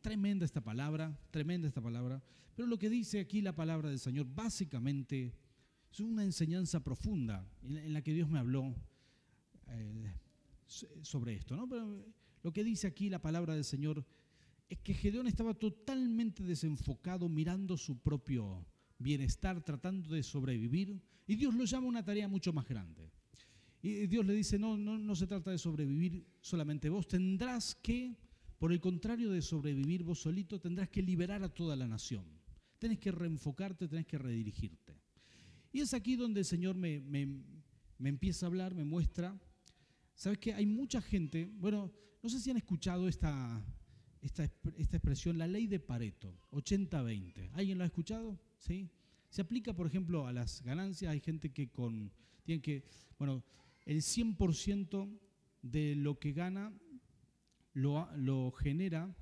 Tremenda 0.00 0.44
esta 0.44 0.60
palabra, 0.62 1.18
tremenda 1.30 1.68
esta 1.68 1.80
palabra. 1.80 2.22
Pero 2.54 2.68
lo 2.68 2.78
que 2.78 2.90
dice 2.90 3.20
aquí 3.20 3.40
la 3.40 3.54
palabra 3.54 3.88
del 3.88 3.98
Señor 3.98 4.26
básicamente 4.32 5.32
es 5.90 6.00
una 6.00 6.24
enseñanza 6.24 6.82
profunda 6.82 7.48
en 7.62 7.92
la 7.92 8.02
que 8.02 8.12
Dios 8.12 8.28
me 8.28 8.38
habló 8.38 8.74
eh, 9.68 10.12
sobre 10.66 11.34
esto. 11.34 11.56
¿no? 11.56 11.68
Pero 11.68 12.04
lo 12.42 12.52
que 12.52 12.64
dice 12.64 12.86
aquí 12.86 13.08
la 13.08 13.22
palabra 13.22 13.54
del 13.54 13.64
Señor 13.64 14.04
es 14.68 14.78
que 14.78 14.94
Gedeón 14.94 15.26
estaba 15.26 15.54
totalmente 15.54 16.42
desenfocado 16.42 17.28
mirando 17.28 17.76
su 17.76 17.98
propio 17.98 18.66
bienestar, 18.98 19.62
tratando 19.62 20.14
de 20.14 20.22
sobrevivir, 20.22 21.00
y 21.26 21.36
Dios 21.36 21.54
lo 21.54 21.64
llama 21.64 21.86
a 21.86 21.90
una 21.90 22.04
tarea 22.04 22.28
mucho 22.28 22.52
más 22.52 22.66
grande. 22.66 23.10
Y 23.84 24.06
Dios 24.06 24.24
le 24.24 24.32
dice, 24.32 24.58
no, 24.58 24.78
no, 24.78 24.96
no 24.96 25.14
se 25.14 25.26
trata 25.26 25.50
de 25.50 25.58
sobrevivir 25.58 26.24
solamente 26.40 26.88
vos, 26.88 27.06
tendrás 27.06 27.74
que, 27.74 28.16
por 28.58 28.72
el 28.72 28.80
contrario 28.80 29.30
de 29.30 29.42
sobrevivir 29.42 30.02
vos 30.02 30.20
solito, 30.20 30.58
tendrás 30.58 30.88
que 30.88 31.02
liberar 31.02 31.42
a 31.42 31.52
toda 31.52 31.76
la 31.76 31.86
nación. 31.86 32.24
Tenés 32.78 32.98
que 32.98 33.12
reenfocarte, 33.12 33.86
tenés 33.86 34.06
que 34.06 34.16
redirigirte. 34.16 34.98
Y 35.70 35.80
es 35.80 35.92
aquí 35.92 36.16
donde 36.16 36.40
el 36.40 36.46
Señor 36.46 36.76
me, 36.76 36.98
me 37.00 38.08
empieza 38.08 38.46
a 38.46 38.48
hablar, 38.48 38.74
me 38.74 38.84
muestra. 38.84 39.38
¿Sabes 40.14 40.38
que 40.38 40.54
Hay 40.54 40.64
mucha 40.64 41.02
gente, 41.02 41.50
bueno, 41.58 41.92
no 42.22 42.30
sé 42.30 42.40
si 42.40 42.50
han 42.50 42.56
escuchado 42.56 43.06
esta, 43.06 43.62
esta, 44.22 44.44
expresión, 44.44 45.36
la 45.36 45.46
ley 45.46 45.66
de 45.66 45.78
Pareto, 45.78 46.34
80-20. 46.52 47.50
¿Alguien 47.52 47.76
lo 47.76 47.84
ha 47.84 47.88
escuchado? 47.88 48.40
¿Sí? 48.56 48.88
Se 49.28 49.42
aplica, 49.42 49.74
por 49.74 49.86
ejemplo, 49.86 50.26
a 50.26 50.32
las 50.32 50.62
ganancias. 50.62 51.12
Hay 51.12 51.20
gente 51.20 51.52
que 51.52 51.68
con, 51.68 52.10
tienen 52.44 52.62
que, 52.62 52.84
bueno, 53.18 53.44
el 53.86 54.02
100% 54.02 55.18
de 55.62 55.94
lo 55.94 56.18
que 56.18 56.32
gana 56.32 56.72
lo, 57.72 58.08
lo 58.16 58.50
genera, 58.52 59.14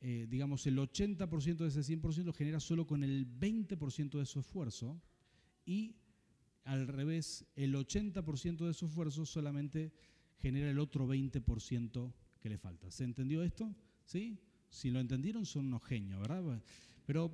eh, 0.00 0.26
digamos, 0.28 0.66
el 0.66 0.78
80% 0.78 1.56
de 1.56 1.68
ese 1.68 1.80
100% 1.80 2.24
lo 2.24 2.32
genera 2.32 2.60
solo 2.60 2.86
con 2.86 3.04
el 3.04 3.26
20% 3.38 4.18
de 4.18 4.26
su 4.26 4.40
esfuerzo 4.40 5.00
y 5.64 5.96
al 6.64 6.86
revés, 6.86 7.44
el 7.56 7.74
80% 7.74 8.66
de 8.66 8.74
su 8.74 8.86
esfuerzo 8.86 9.26
solamente 9.26 9.92
genera 10.38 10.70
el 10.70 10.78
otro 10.78 11.06
20% 11.06 12.12
que 12.40 12.48
le 12.48 12.58
falta. 12.58 12.90
¿Se 12.90 13.04
entendió 13.04 13.42
esto? 13.42 13.74
¿Sí? 14.04 14.38
Si 14.68 14.90
lo 14.90 15.00
entendieron 15.00 15.44
son 15.44 15.66
unos 15.66 15.82
genios, 15.84 16.20
¿verdad? 16.20 16.62
Pero 17.04 17.32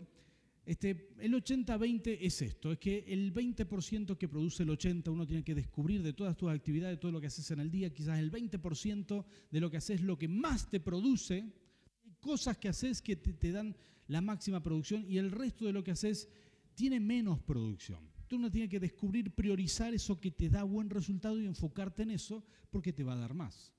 este, 0.69 1.15
el 1.21 1.33
80-20 1.33 2.19
es 2.21 2.43
esto, 2.43 2.73
es 2.73 2.79
que 2.79 3.03
el 3.09 3.33
20% 3.33 4.19
que 4.19 4.29
produce 4.29 4.65
el 4.65 4.69
80% 4.69 5.09
uno 5.11 5.27
tiene 5.27 5.43
que 5.43 5.55
descubrir 5.55 6.03
de 6.03 6.13
todas 6.13 6.37
tus 6.37 6.51
actividades, 6.51 6.99
de 6.99 7.01
todo 7.01 7.11
lo 7.11 7.23
que 7.23 7.29
haces 7.29 7.51
en 7.53 7.61
el 7.61 7.71
día, 7.71 7.89
quizás 7.89 8.19
el 8.19 8.31
20% 8.31 9.25
de 9.51 9.61
lo 9.61 9.71
que 9.71 9.79
haces 9.79 10.01
es 10.01 10.03
lo 10.03 10.19
que 10.19 10.29
más 10.29 10.69
te 10.69 10.79
produce, 10.79 11.51
cosas 12.21 12.59
que 12.59 12.69
haces 12.69 13.01
que 13.01 13.17
te, 13.17 13.51
dan 13.51 13.75
la 14.09 14.21
máxima 14.21 14.63
producción 14.63 15.07
y 15.09 15.17
el 15.17 15.31
resto 15.31 15.65
de 15.65 15.73
lo 15.73 15.83
que 15.83 15.93
haces 15.93 16.29
tiene 16.75 17.01
menos 17.01 17.41
producción. 17.41 18.07
Tú 18.27 18.37
uno 18.37 18.51
tiene 18.51 18.69
que 18.69 18.79
descubrir, 18.79 19.35
priorizar 19.35 19.95
eso 19.95 20.21
que 20.21 20.33
te 20.33 20.51
da 20.51 20.65
buen 20.65 20.91
resultado 20.91 21.41
y 21.41 21.47
enfocarte 21.47 22.03
en 22.03 22.11
eso 22.11 22.45
porque 22.69 22.93
te 22.93 23.05
va 23.05 23.15
a 23.15 23.17
dar 23.17 23.33
más. 23.33 23.73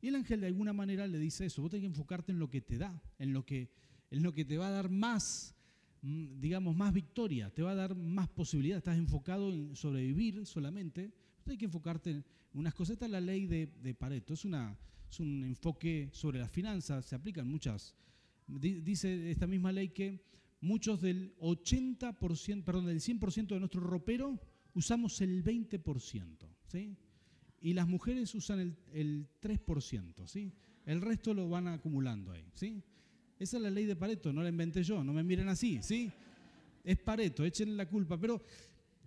Y 0.00 0.08
el 0.08 0.14
ángel 0.14 0.40
de 0.40 0.46
alguna 0.46 0.72
manera 0.72 1.06
le 1.06 1.18
dice 1.18 1.44
eso, 1.44 1.60
vos 1.60 1.70
tenés 1.70 1.82
que 1.82 1.88
enfocarte 1.88 2.32
en 2.32 2.38
lo 2.38 2.48
que 2.48 2.62
te 2.62 2.78
da, 2.78 3.02
en 3.18 3.34
lo 3.34 3.44
que, 3.44 3.70
en 4.10 4.22
lo 4.22 4.32
que 4.32 4.46
te 4.46 4.56
va 4.56 4.68
a 4.68 4.70
dar 4.70 4.88
más, 4.88 5.54
digamos, 6.02 6.74
más 6.76 6.92
victoria, 6.92 7.50
te 7.50 7.62
va 7.62 7.70
a 7.70 7.76
dar 7.76 7.94
más 7.94 8.28
posibilidad. 8.28 8.78
Estás 8.78 8.98
enfocado 8.98 9.52
en 9.52 9.76
sobrevivir 9.76 10.44
solamente, 10.44 11.12
tienes 11.44 11.58
que 11.58 11.66
enfocarte 11.66 12.10
en 12.10 12.24
unas 12.54 12.74
cosas. 12.74 12.94
Esta 12.94 13.06
es 13.06 13.12
la 13.12 13.20
ley 13.20 13.46
de, 13.46 13.94
Pareto, 13.94 14.34
es, 14.34 14.44
una, 14.44 14.76
es 15.08 15.20
un 15.20 15.44
enfoque 15.44 16.10
sobre 16.12 16.40
las 16.40 16.50
finanzas, 16.50 17.06
se 17.06 17.14
aplican 17.14 17.48
muchas. 17.48 17.94
Dice 18.46 19.30
esta 19.30 19.46
misma 19.46 19.70
ley 19.70 19.90
que 19.90 20.20
muchos 20.60 21.00
del 21.00 21.34
80%, 21.38 22.64
perdón, 22.64 22.86
del 22.86 23.00
100% 23.00 23.46
de 23.46 23.60
nuestro 23.60 23.80
ropero 23.80 24.40
usamos 24.74 25.20
el 25.20 25.44
20%, 25.44 26.48
¿sí? 26.66 26.96
Y 27.60 27.74
las 27.74 27.86
mujeres 27.86 28.34
usan 28.34 28.58
el, 28.58 28.76
el 28.92 29.28
3%, 29.40 30.26
¿sí? 30.26 30.52
El 30.84 31.00
resto 31.00 31.32
lo 31.32 31.48
van 31.48 31.68
acumulando 31.68 32.32
ahí, 32.32 32.44
¿sí? 32.54 32.82
Esa 33.42 33.56
es 33.56 33.62
la 33.64 33.70
ley 33.70 33.86
de 33.86 33.96
Pareto, 33.96 34.32
no 34.32 34.40
la 34.40 34.50
inventé 34.50 34.84
yo, 34.84 35.02
no 35.02 35.12
me 35.12 35.24
miren 35.24 35.48
así, 35.48 35.82
¿sí? 35.82 36.12
Es 36.84 36.96
Pareto, 36.98 37.44
échenle 37.44 37.74
la 37.74 37.88
culpa, 37.88 38.16
pero 38.16 38.40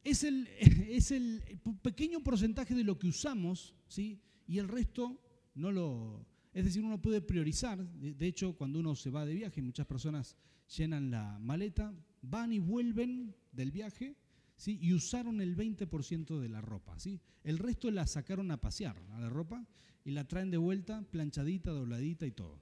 es 0.04 0.26
el, 0.26 0.46
es 0.90 1.12
el 1.12 1.42
pequeño 1.82 2.22
porcentaje 2.22 2.76
de 2.76 2.84
lo 2.84 3.00
que 3.00 3.08
usamos, 3.08 3.74
¿sí? 3.88 4.20
Y 4.46 4.58
el 4.58 4.68
resto 4.68 5.22
no 5.56 5.72
lo... 5.72 6.26
Es 6.54 6.66
decir, 6.66 6.84
uno 6.84 7.02
puede 7.02 7.22
priorizar, 7.22 7.86
de 7.88 8.28
hecho, 8.28 8.58
cuando 8.58 8.80
uno 8.80 8.94
se 8.96 9.10
va 9.10 9.26
de 9.26 9.34
viaje, 9.34 9.62
muchas 9.62 9.86
personas 9.86 10.36
llenan 10.68 11.12
la 11.12 11.40
maleta, 11.40 11.94
van 12.22 12.52
y 12.52 12.60
vuelven 12.60 13.36
del 13.54 13.72
viaje 13.72 14.18
¿sí? 14.58 14.78
y 14.82 14.94
usaron 14.94 15.42
el 15.42 15.56
20% 15.56 16.40
de 16.40 16.50
la 16.50 16.62
ropa. 16.62 16.98
¿sí? 17.00 17.20
El 17.44 17.58
resto 17.58 17.92
la 17.92 18.08
sacaron 18.08 18.52
a 18.52 18.62
pasear, 18.62 18.98
a 19.12 19.20
la 19.20 19.30
ropa, 19.30 19.66
y 20.06 20.12
la 20.12 20.28
traen 20.28 20.52
de 20.52 20.58
vuelta 20.58 21.04
planchadita, 21.10 21.72
dobladita 21.72 22.26
y 22.26 22.32
todo. 22.32 22.60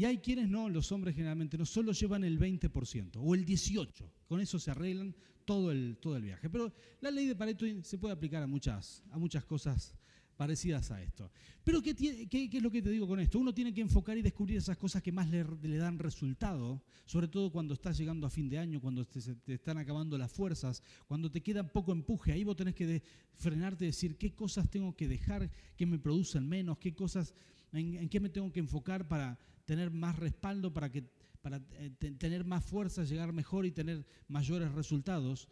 Y 0.00 0.06
hay 0.06 0.16
quienes 0.16 0.48
no, 0.48 0.70
los 0.70 0.92
hombres 0.92 1.14
generalmente 1.14 1.58
no, 1.58 1.66
solo 1.66 1.92
llevan 1.92 2.24
el 2.24 2.38
20% 2.38 3.18
o 3.18 3.34
el 3.34 3.44
18%. 3.44 4.10
Con 4.26 4.40
eso 4.40 4.58
se 4.58 4.70
arreglan 4.70 5.14
todo 5.44 5.70
el, 5.70 5.98
todo 6.00 6.16
el 6.16 6.22
viaje. 6.22 6.48
Pero 6.48 6.72
la 7.02 7.10
ley 7.10 7.26
de 7.26 7.36
Pareto 7.36 7.66
se 7.82 7.98
puede 7.98 8.14
aplicar 8.14 8.42
a 8.42 8.46
muchas, 8.46 9.04
a 9.10 9.18
muchas 9.18 9.44
cosas 9.44 9.94
parecidas 10.38 10.90
a 10.90 11.02
esto. 11.02 11.30
Pero 11.62 11.82
¿qué, 11.82 11.90
es 11.90 12.62
lo 12.62 12.70
que 12.70 12.80
te 12.80 12.88
digo 12.88 13.06
con 13.06 13.20
esto? 13.20 13.38
Uno 13.38 13.52
tiene 13.52 13.74
que 13.74 13.82
enfocar 13.82 14.16
y 14.16 14.22
descubrir 14.22 14.56
esas 14.56 14.78
cosas 14.78 15.02
que 15.02 15.12
más 15.12 15.28
le, 15.28 15.76
dan 15.76 15.98
resultado, 15.98 16.82
sobre 17.04 17.28
todo 17.28 17.52
cuando 17.52 17.74
estás 17.74 17.98
llegando 17.98 18.26
a 18.26 18.30
fin 18.30 18.48
de 18.48 18.56
año, 18.56 18.80
cuando 18.80 19.06
te, 19.06 19.20
están 19.52 19.76
acabando 19.76 20.16
las 20.16 20.32
fuerzas, 20.32 20.82
cuando 21.08 21.30
te 21.30 21.42
queda 21.42 21.62
poco 21.62 21.92
empuje. 21.92 22.32
Ahí 22.32 22.42
vos 22.42 22.56
tenés 22.56 22.74
que 22.74 23.02
frenarte 23.34 23.84
y 23.84 23.88
decir 23.88 24.16
qué 24.16 24.34
cosas 24.34 24.70
tengo 24.70 24.96
que 24.96 25.08
dejar 25.08 25.50
que 25.76 25.84
me 25.84 25.98
producen 25.98 26.48
menos, 26.48 26.78
qué 26.78 26.94
cosas, 26.94 27.34
en, 27.74 28.08
qué 28.08 28.18
me 28.18 28.30
tengo 28.30 28.50
que 28.50 28.60
enfocar 28.60 29.06
para 29.06 29.38
tener 29.70 29.92
más 29.92 30.18
respaldo, 30.18 30.72
para, 30.72 30.90
que, 30.90 31.04
para 31.42 31.62
eh, 31.74 31.90
tener 32.18 32.44
más 32.44 32.64
fuerza, 32.64 33.04
llegar 33.04 33.32
mejor 33.32 33.66
y 33.66 33.70
tener 33.70 34.04
mayores 34.26 34.72
resultados. 34.72 35.46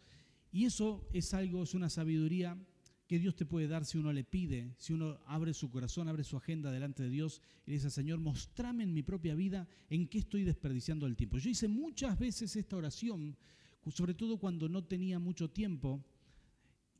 Y 0.51 0.65
eso 0.65 1.07
es 1.13 1.33
algo, 1.33 1.63
es 1.63 1.73
una 1.73 1.89
sabiduría 1.89 2.57
que 3.07 3.17
Dios 3.17 3.37
te 3.37 3.45
puede 3.45 3.69
dar 3.69 3.85
si 3.85 3.97
uno 3.97 4.11
le 4.11 4.25
pide, 4.25 4.75
si 4.77 4.91
uno 4.91 5.21
abre 5.25 5.53
su 5.53 5.69
corazón, 5.69 6.09
abre 6.09 6.25
su 6.25 6.35
agenda 6.35 6.69
delante 6.69 7.03
de 7.03 7.09
Dios 7.09 7.41
y 7.65 7.71
dice, 7.71 7.89
Señor, 7.89 8.19
mostrame 8.19 8.83
en 8.83 8.93
mi 8.93 9.03
propia 9.03 9.35
vida 9.35 9.69
en 9.89 10.09
qué 10.09 10.17
estoy 10.17 10.43
desperdiciando 10.43 11.05
el 11.05 11.15
tiempo. 11.15 11.37
Yo 11.37 11.49
hice 11.49 11.69
muchas 11.69 12.19
veces 12.19 12.53
esta 12.57 12.75
oración, 12.75 13.37
sobre 13.89 14.15
todo 14.15 14.37
cuando 14.37 14.67
no 14.67 14.83
tenía 14.83 15.17
mucho 15.17 15.49
tiempo, 15.49 16.03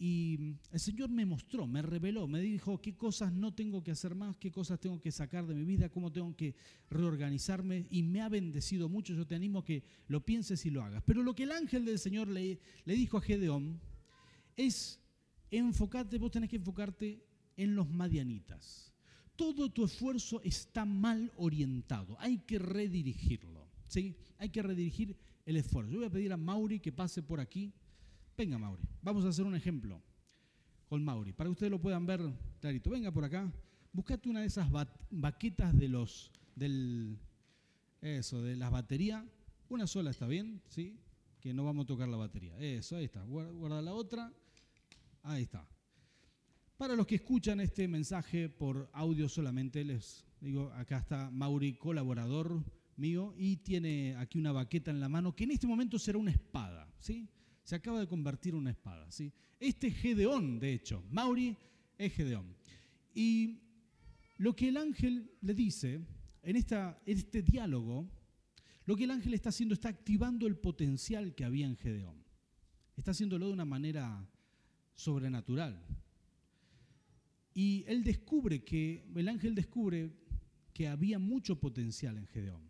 y 0.01 0.55
el 0.71 0.79
Señor 0.79 1.09
me 1.09 1.25
mostró, 1.25 1.67
me 1.67 1.81
reveló, 1.81 2.25
me 2.25 2.39
dijo 2.39 2.81
qué 2.81 2.95
cosas 2.95 3.33
no 3.33 3.53
tengo 3.53 3.83
que 3.83 3.91
hacer 3.91 4.15
más, 4.15 4.37
qué 4.37 4.49
cosas 4.49 4.79
tengo 4.79 5.01
que 5.01 5.11
sacar 5.11 5.45
de 5.45 5.53
mi 5.53 5.65
vida, 5.65 5.89
cómo 5.89 6.09
tengo 6.09 6.33
que 6.37 6.55
reorganizarme 6.89 7.85
y 7.89 8.03
me 8.03 8.21
ha 8.21 8.29
bendecido 8.29 8.87
mucho. 8.87 9.13
Yo 9.13 9.27
te 9.27 9.35
animo 9.35 9.59
a 9.59 9.65
que 9.65 9.83
lo 10.07 10.23
pienses 10.23 10.65
y 10.65 10.69
lo 10.69 10.83
hagas. 10.83 11.03
Pero 11.05 11.21
lo 11.21 11.35
que 11.35 11.43
el 11.43 11.51
ángel 11.51 11.83
del 11.83 11.99
Señor 11.99 12.29
le, 12.29 12.61
dijo 12.85 13.17
a 13.17 13.21
Gedeón 13.21 13.81
es 14.55 15.01
enfocarte, 15.51 16.17
vos 16.17 16.31
tenés 16.31 16.49
que 16.49 16.55
enfocarte 16.55 17.21
en 17.57 17.75
los 17.75 17.89
madianitas. 17.89 18.93
Todo 19.35 19.69
tu 19.69 19.83
esfuerzo 19.83 20.41
está 20.43 20.85
mal 20.85 21.29
orientado, 21.35 22.15
hay 22.19 22.37
que 22.39 22.57
redirigirlo. 22.57 23.67
Hay 24.37 24.49
que 24.49 24.61
redirigir 24.61 25.17
el 25.45 25.57
esfuerzo. 25.57 25.91
Yo 25.91 25.97
voy 25.97 26.07
a 26.07 26.11
pedir 26.11 26.31
a 26.31 26.37
Mauri 26.37 26.79
que 26.79 26.91
pase 26.91 27.23
por 27.23 27.39
aquí. 27.39 27.73
Venga, 28.39 28.57
Mauri, 28.57 28.81
vamos 29.01 29.25
a 29.25 29.27
hacer 29.27 29.43
un 29.43 29.53
ejemplo 29.53 30.01
con 30.87 31.03
Mauri, 31.03 31.33
para 31.33 31.49
que 31.49 31.51
ustedes 31.51 31.71
lo 31.71 31.81
puedan 31.81 32.05
ver 32.05 32.21
clarito. 32.61 32.89
Venga 32.89 33.11
por 33.11 33.25
acá, 33.25 33.51
buscate 33.91 34.29
una 34.29 34.39
de 34.39 34.45
esas 34.45 34.69
baquetas 35.11 35.77
de 35.77 35.89
los, 35.89 36.31
del, 36.55 37.19
eso, 37.99 38.41
de 38.41 38.55
las 38.55 38.71
baterías. 38.71 39.25
Una 39.67 39.87
sola 39.87 40.11
está 40.11 40.25
bien, 40.25 40.61
¿sí? 40.69 40.97
Que 41.41 41.53
no 41.53 41.65
vamos 41.65 41.83
a 41.83 41.87
tocar 41.87 42.07
la 42.07 42.15
batería. 42.15 42.57
Eso, 42.59 42.95
ahí 42.95 43.03
está. 43.03 43.21
Guarda 43.25 43.81
la 43.81 43.93
otra. 43.93 44.31
Ahí 45.23 45.43
está. 45.43 45.67
Para 46.77 46.95
los 46.95 47.05
que 47.05 47.15
escuchan 47.15 47.59
este 47.59 47.89
mensaje 47.89 48.47
por 48.47 48.89
audio 48.93 49.27
solamente, 49.27 49.83
les 49.83 50.25
digo, 50.39 50.71
acá 50.75 50.99
está 50.99 51.29
Mauri, 51.29 51.73
colaborador 51.73 52.63
mío, 52.95 53.33
y 53.35 53.57
tiene 53.57 54.15
aquí 54.15 54.39
una 54.39 54.53
baqueta 54.53 54.91
en 54.91 55.01
la 55.01 55.09
mano, 55.09 55.35
que 55.35 55.43
en 55.43 55.51
este 55.51 55.67
momento 55.67 55.99
será 55.99 56.17
una 56.17 56.31
espada, 56.31 56.89
¿sí? 56.99 57.27
Se 57.69 57.75
acaba 57.75 57.99
de 57.99 58.07
convertir 58.07 58.53
en 58.53 58.61
una 58.61 58.71
espada, 58.71 59.11
¿sí? 59.11 59.31
Este 59.59 59.87
es 59.87 59.97
Gedeón, 59.97 60.59
de 60.59 60.73
hecho. 60.73 61.03
Mauri 61.11 61.55
es 61.99 62.13
Gedeón. 62.13 62.55
Y 63.13 63.59
lo 64.37 64.55
que 64.55 64.69
el 64.69 64.77
ángel 64.77 65.29
le 65.41 65.53
dice 65.53 66.01
en, 66.41 66.55
esta, 66.55 66.99
en 67.05 67.19
este 67.19 67.43
diálogo, 67.43 68.09
lo 68.85 68.95
que 68.95 69.03
el 69.03 69.11
ángel 69.11 69.35
está 69.35 69.49
haciendo 69.49 69.75
está 69.75 69.89
activando 69.89 70.47
el 70.47 70.57
potencial 70.57 71.35
que 71.35 71.45
había 71.45 71.67
en 71.67 71.77
Gedeón 71.77 72.17
está 72.97 73.11
haciéndolo 73.11 73.45
de 73.45 73.53
una 73.53 73.65
manera 73.65 74.27
sobrenatural. 74.95 75.79
Y 77.53 77.83
él 77.87 78.03
descubre 78.03 78.63
que, 78.63 79.05
el 79.15 79.29
ángel 79.29 79.53
descubre 79.53 80.11
que 80.73 80.87
había 80.87 81.19
mucho 81.19 81.59
potencial 81.59 82.17
en 82.17 82.25
Gedeón. 82.25 82.67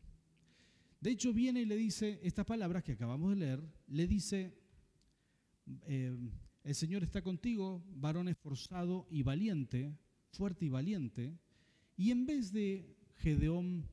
De 0.99 1.11
hecho, 1.11 1.31
viene 1.31 1.61
y 1.61 1.65
le 1.65 1.77
dice 1.77 2.19
estas 2.21 2.45
palabras 2.45 2.83
que 2.83 2.91
acabamos 2.91 3.29
de 3.29 3.37
leer, 3.37 3.63
le 3.87 4.05
dice, 4.05 4.59
eh, 5.87 6.15
el 6.63 6.75
Señor 6.75 7.03
está 7.03 7.21
contigo, 7.21 7.83
varón 7.95 8.27
esforzado 8.27 9.07
y 9.09 9.23
valiente, 9.23 9.95
fuerte 10.31 10.65
y 10.65 10.69
valiente, 10.69 11.37
y 11.97 12.11
en 12.11 12.25
vez 12.25 12.51
de 12.51 12.95
Gedeón, 13.17 13.85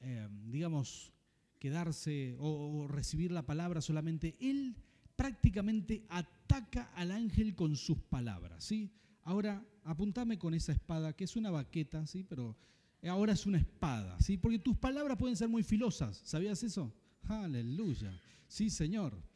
eh, 0.00 0.28
digamos, 0.46 1.12
quedarse 1.58 2.36
o, 2.38 2.88
recibir 2.88 3.30
la 3.30 3.46
palabra 3.46 3.80
solamente, 3.80 4.36
él 4.40 4.74
prácticamente 5.14 6.04
ataca 6.08 6.90
al 6.94 7.10
ángel 7.10 7.54
con 7.54 7.76
sus 7.76 7.98
palabras, 7.98 8.64
¿sí? 8.64 8.90
Ahora, 9.22 9.64
apuntame 9.84 10.38
con 10.38 10.54
esa 10.54 10.72
espada, 10.72 11.12
que 11.12 11.24
es 11.24 11.36
una 11.36 11.50
baqueta, 11.50 12.06
¿sí? 12.06 12.24
Pero 12.24 12.56
ahora 13.04 13.34
es 13.34 13.44
una 13.46 13.58
espada, 13.58 14.18
¿sí? 14.20 14.38
Porque 14.38 14.58
tus 14.58 14.76
palabras 14.76 15.18
pueden 15.18 15.36
ser 15.36 15.48
muy 15.48 15.62
filosas, 15.62 16.20
¿sabías 16.24 16.62
eso? 16.62 16.92
Aleluya, 17.28 18.18
sí, 18.48 18.70
Señor. 18.70 19.29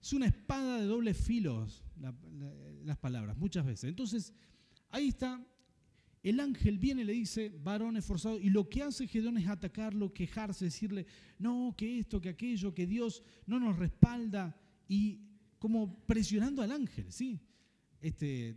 Es 0.00 0.12
una 0.12 0.26
espada 0.26 0.80
de 0.80 0.86
doble 0.86 1.14
filo 1.14 1.66
las 2.84 2.98
palabras, 2.98 3.36
muchas 3.36 3.66
veces. 3.66 3.84
Entonces, 3.84 4.32
ahí 4.90 5.08
está, 5.08 5.44
el 6.22 6.40
ángel 6.40 6.78
viene 6.78 7.02
y 7.02 7.04
le 7.04 7.12
dice, 7.12 7.52
varón 7.62 7.96
esforzado, 7.96 8.38
y 8.38 8.50
lo 8.50 8.68
que 8.68 8.82
hace 8.82 9.06
Gedeón 9.06 9.38
es 9.38 9.48
atacarlo, 9.48 10.12
quejarse, 10.12 10.66
decirle, 10.66 11.06
no, 11.38 11.74
que 11.76 11.98
esto, 11.98 12.20
que 12.20 12.28
aquello, 12.28 12.74
que 12.74 12.86
Dios 12.86 13.22
no 13.46 13.60
nos 13.60 13.78
respalda, 13.78 14.56
y 14.88 15.20
como 15.58 16.04
presionando 16.06 16.62
al 16.62 16.72
ángel, 16.72 17.12
¿sí? 17.12 17.40
Este, 18.00 18.56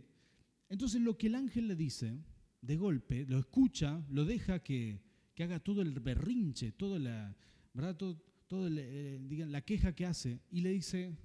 entonces 0.68 1.00
lo 1.00 1.16
que 1.16 1.26
el 1.26 1.34
ángel 1.34 1.68
le 1.68 1.76
dice, 1.76 2.18
de 2.60 2.76
golpe, 2.76 3.26
lo 3.26 3.38
escucha, 3.38 4.04
lo 4.08 4.24
deja 4.24 4.62
que, 4.62 5.00
haga 5.38 5.58
todo 5.58 5.82
el 5.82 5.98
berrinche, 5.98 6.70
toda 6.70 7.00
la, 7.00 7.36
¿verdad? 7.74 7.96
Todo, 7.96 8.68
eh, 8.70 9.18
la 9.48 9.60
queja 9.62 9.92
que 9.92 10.06
hace, 10.06 10.40
y 10.50 10.60
le 10.60 10.70
dice, 10.70 11.16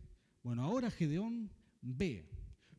bueno, 0.48 0.64
ahora 0.64 0.90
Gedeón, 0.90 1.52
ve, 1.82 2.26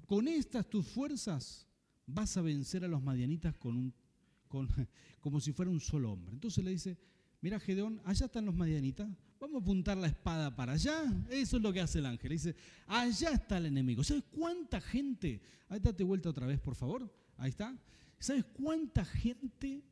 con 0.07 0.27
estas 0.27 0.71
tus 0.71 0.87
fuerzas 0.87 1.69
vas 2.07 2.35
a 2.39 2.41
vencer 2.41 2.83
a 2.83 2.89
los 2.89 3.03
madianitas 3.03 3.55
como 5.21 5.39
si 5.39 5.53
fuera 5.53 5.71
un 5.71 5.79
solo 5.79 6.13
hombre. 6.13 6.33
Entonces 6.33 6.65
le 6.65 6.71
dice, 6.71 6.97
mira 7.43 7.61
Gedeón, 7.61 8.01
allá 8.07 8.25
están 8.25 8.47
los 8.47 8.55
madianitas, 8.55 9.07
vamos 9.39 9.61
a 9.61 9.63
apuntar 9.63 9.99
la 9.99 10.07
espada 10.07 10.57
para 10.57 10.73
allá. 10.73 11.05
Eso 11.29 11.59
es 11.59 11.63
lo 11.63 11.71
que 11.71 11.83
hace 11.83 11.99
el 11.99 12.07
ángel. 12.07 12.31
dice, 12.31 12.57
allá 12.87 13.33
está 13.33 13.59
el 13.59 13.67
enemigo. 13.67 14.03
¿Sabes 14.03 14.25
cuánta 14.31 14.81
gente? 14.81 15.43
Ahí 15.69 15.79
date 15.79 16.05
vuelta 16.05 16.31
otra 16.31 16.47
vez, 16.47 16.59
por 16.59 16.75
favor. 16.75 17.15
Ahí 17.37 17.51
está. 17.51 17.79
¿Sabes 18.19 18.47
cuánta 18.47 19.05
gente 19.05 19.85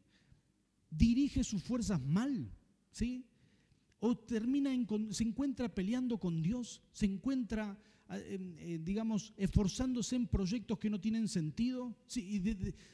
dirige 0.88 1.44
sus 1.44 1.62
fuerzas 1.62 2.00
mal? 2.00 2.50
¿Sí? 2.90 3.26
O 4.00 4.16
termina 4.16 4.70
se 5.10 5.24
encuentra 5.24 5.74
peleando 5.74 6.18
con 6.18 6.42
Dios, 6.42 6.82
se 6.92 7.06
encuentra 7.06 7.78
Em, 8.08 8.54
eh, 8.58 8.78
digamos, 8.80 9.34
esforzándose 9.36 10.14
en 10.14 10.28
proyectos 10.28 10.78
que 10.78 10.88
no 10.88 11.00
tienen 11.00 11.26
sentido. 11.26 11.92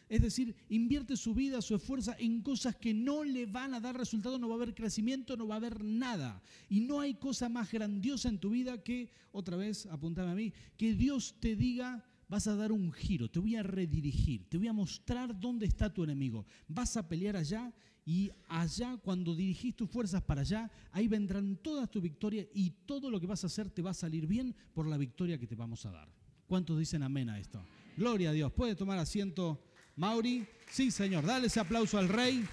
es 0.09 0.23
decir, 0.23 0.57
invierte 0.71 1.19
su 1.19 1.35
vida, 1.35 1.61
su 1.61 1.75
esfuerzo 1.75 2.15
en 2.19 2.41
cosas 2.41 2.77
que 2.77 2.95
no 2.95 3.23
le 3.23 3.45
van 3.45 3.75
a 3.75 3.81
dar 3.81 3.95
resultado, 3.97 4.39
no 4.39 4.49
va 4.49 4.55
a 4.55 4.57
haber 4.57 4.75
crecimiento, 4.75 5.37
no 5.37 5.47
va 5.47 5.57
a 5.57 5.59
haber 5.59 5.85
nada. 5.85 6.43
Y 6.71 6.81
no 6.81 7.01
hay 7.01 7.15
cosa 7.15 7.51
más 7.51 7.71
grandiosa 7.71 8.31
en 8.31 8.39
tu 8.39 8.51
vida 8.51 8.83
que, 8.83 9.11
otra 9.33 9.59
vez, 9.59 9.85
apuntame 9.87 10.31
a 10.31 10.35
mí, 10.35 10.53
que 10.79 10.95
Dios 10.95 11.37
te 11.41 11.57
diga, 11.57 12.03
vas 12.29 12.47
a 12.47 12.57
dar 12.57 12.73
un 12.73 12.91
giro, 12.91 13.31
te 13.31 13.39
voy 13.39 13.57
a 13.57 13.63
redirigir, 13.63 14.49
te 14.49 14.57
voy 14.57 14.69
a 14.69 14.73
mostrar 14.73 15.39
dónde 15.39 15.67
está 15.67 15.93
tu 15.93 16.05
enemigo. 16.05 16.47
Vas 16.69 16.97
a 16.97 17.07
pelear 17.07 17.37
allá 17.37 17.71
y 18.05 18.33
allá, 18.49 18.97
cuando 18.97 19.35
dirigís 19.35 19.77
tus 19.77 19.89
fuerzas 19.89 20.23
para 20.23 20.41
allá, 20.41 20.71
ahí 20.91 21.07
vendrán 21.07 21.57
todas 21.57 21.91
tus 21.91 22.03
victorias 22.03 22.47
y 22.53 22.71
todo 22.71 23.11
lo 23.11 23.21
que 23.21 23.27
vas 23.27 23.45
a 23.45 23.47
hacer 23.47 23.71
te 23.71 23.83
va 23.83 23.91
a 23.91 23.95
salir 23.95 24.27
bien 24.27 24.55
por 24.75 24.87
la 24.87 24.97
victoria 24.97 25.39
que 25.39 25.47
te 25.47 25.55
vamos 25.55 25.87
a 25.87 25.93
dar. 25.93 26.09
¿Cuántos 26.47 26.79
dicen 26.79 27.03
amén 27.03 27.31
a 27.31 27.39
esto? 27.39 27.65
Gloria 27.97 28.31
a 28.31 28.33
Dios. 28.33 28.53
¿Puede 28.53 28.75
tomar 28.75 28.99
asiento, 28.99 29.63
Mauri? 29.97 30.47
Sí, 30.71 30.91
Señor. 30.91 31.25
Dale 31.25 31.47
ese 31.47 31.61
aplauso 31.61 31.99
al 31.99 32.09
Rey. 32.09 32.45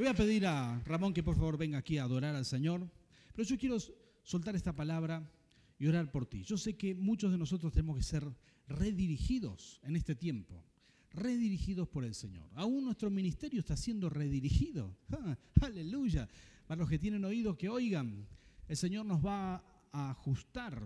voy 0.00 0.08
a 0.08 0.14
pedir 0.14 0.46
a 0.46 0.80
Ramón 0.86 1.12
que 1.12 1.22
por 1.22 1.36
favor 1.36 1.58
venga 1.58 1.76
aquí 1.76 1.98
a 1.98 2.04
adorar 2.04 2.34
al 2.34 2.46
Señor. 2.46 2.90
Pero 3.34 3.46
yo 3.46 3.58
quiero 3.58 3.76
soltar 4.22 4.56
esta 4.56 4.74
palabra 4.74 5.30
y 5.78 5.86
orar 5.86 6.10
por 6.10 6.24
ti. 6.24 6.42
Yo 6.42 6.56
sé 6.56 6.74
que 6.74 6.94
muchos 6.94 7.30
de 7.30 7.36
nosotros 7.36 7.72
tenemos 7.72 7.98
que 7.98 8.02
ser 8.02 8.24
redirigidos 8.66 9.78
en 9.82 9.96
este 9.96 10.14
tiempo, 10.14 10.64
redirigidos 11.12 11.88
por 11.88 12.04
el 12.04 12.14
Señor. 12.14 12.48
Aún 12.54 12.84
nuestro 12.84 13.10
ministerio 13.10 13.60
está 13.60 13.76
siendo 13.76 14.08
redirigido. 14.08 14.96
Ah, 15.12 15.36
aleluya. 15.60 16.28
Para 16.66 16.80
los 16.80 16.88
que 16.88 16.98
tienen 16.98 17.24
oídos 17.24 17.56
que 17.56 17.68
oigan, 17.68 18.26
el 18.68 18.76
Señor 18.76 19.04
nos 19.04 19.24
va 19.24 19.56
a 19.92 20.10
ajustar 20.10 20.80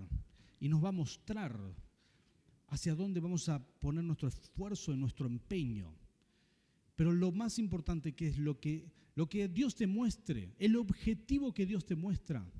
y 0.58 0.68
nos 0.68 0.82
va 0.82 0.88
a 0.88 0.92
mostrar 0.92 1.58
hacia 2.68 2.94
dónde 2.94 3.20
vamos 3.20 3.48
a 3.48 3.64
poner 3.80 4.02
nuestro 4.02 4.28
esfuerzo 4.28 4.92
y 4.92 4.96
nuestro 4.96 5.26
empeño. 5.26 5.94
Pero 6.96 7.12
lo 7.12 7.32
más 7.32 7.58
importante 7.58 8.14
que 8.14 8.28
es 8.28 8.38
lo 8.38 8.58
que, 8.60 8.90
lo 9.14 9.28
que 9.28 9.46
Dios 9.48 9.74
te 9.74 9.86
muestre, 9.86 10.54
el 10.58 10.76
objetivo 10.76 11.52
que 11.52 11.66
Dios 11.66 11.84
te 11.84 11.96
muestra, 11.96 12.50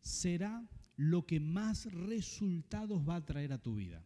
será 0.00 0.68
lo 0.96 1.26
que 1.26 1.40
más 1.40 1.92
resultados 1.92 3.08
va 3.08 3.16
a 3.16 3.24
traer 3.24 3.52
a 3.52 3.62
tu 3.62 3.76
vida. 3.76 4.04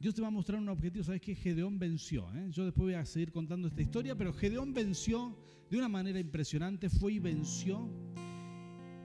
Dios 0.00 0.14
te 0.14 0.22
va 0.22 0.28
a 0.28 0.30
mostrar 0.30 0.58
un 0.58 0.68
objetivo, 0.70 1.04
sabes 1.04 1.20
que 1.20 1.34
Gedeón 1.34 1.78
venció. 1.78 2.26
¿eh? 2.34 2.48
Yo 2.50 2.64
después 2.64 2.84
voy 2.84 2.94
a 2.94 3.04
seguir 3.04 3.30
contando 3.30 3.68
esta 3.68 3.82
historia, 3.82 4.16
pero 4.16 4.32
Gedeón 4.32 4.72
venció 4.72 5.36
de 5.70 5.76
una 5.76 5.90
manera 5.90 6.18
impresionante, 6.18 6.88
fue 6.88 7.12
y 7.12 7.18
venció 7.18 7.86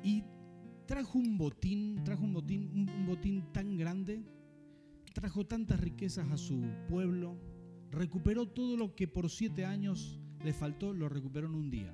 y 0.01 0.23
trajo 0.85 1.19
un 1.19 1.37
botín, 1.37 2.01
trajo 2.05 2.23
un 2.23 2.31
botín, 2.31 2.71
un 2.73 3.05
botín 3.05 3.43
tan 3.51 3.75
grande, 3.75 4.23
trajo 5.13 5.45
tantas 5.45 5.81
riquezas 5.81 6.31
a 6.31 6.37
su 6.37 6.63
pueblo, 6.87 7.37
recuperó 7.91 8.47
todo 8.47 8.77
lo 8.77 8.95
que 8.95 9.09
por 9.09 9.29
siete 9.29 9.65
años 9.65 10.21
le 10.45 10.53
faltó, 10.53 10.93
lo 10.93 11.09
recuperó 11.09 11.47
en 11.47 11.55
un 11.55 11.69
día. 11.69 11.93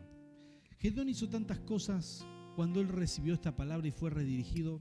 Gedeón 0.78 1.10
hizo 1.10 1.28
tantas 1.28 1.60
cosas 1.60 2.24
cuando 2.56 2.80
él 2.82 2.88
recibió 2.88 3.34
esta 3.34 3.56
palabra 3.56 3.88
y 3.88 3.92
fue 3.92 4.12
redirigido. 4.12 4.80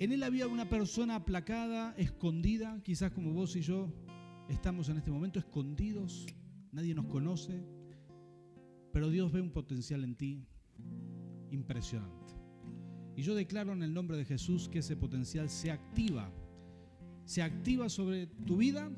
En 0.00 0.12
él 0.12 0.22
había 0.22 0.48
una 0.48 0.66
persona 0.66 1.16
aplacada, 1.16 1.94
escondida, 1.98 2.80
quizás 2.82 3.12
como 3.12 3.34
vos 3.34 3.54
y 3.54 3.60
yo 3.60 3.92
estamos 4.48 4.88
en 4.88 4.96
este 4.96 5.10
momento 5.10 5.38
escondidos, 5.38 6.26
nadie 6.72 6.94
nos 6.94 7.04
conoce, 7.04 7.62
pero 8.94 9.10
Dios 9.10 9.30
ve 9.30 9.42
un 9.42 9.50
potencial 9.50 10.02
en 10.02 10.14
ti 10.14 10.46
impresionante. 11.50 12.32
Y 13.14 13.20
yo 13.20 13.34
declaro 13.34 13.74
en 13.74 13.82
el 13.82 13.92
nombre 13.92 14.16
de 14.16 14.24
Jesús 14.24 14.70
que 14.70 14.78
ese 14.78 14.96
potencial 14.96 15.50
se 15.50 15.70
activa, 15.70 16.32
se 17.26 17.42
activa 17.42 17.90
sobre 17.90 18.26
tu 18.26 18.56
vida, 18.56 18.90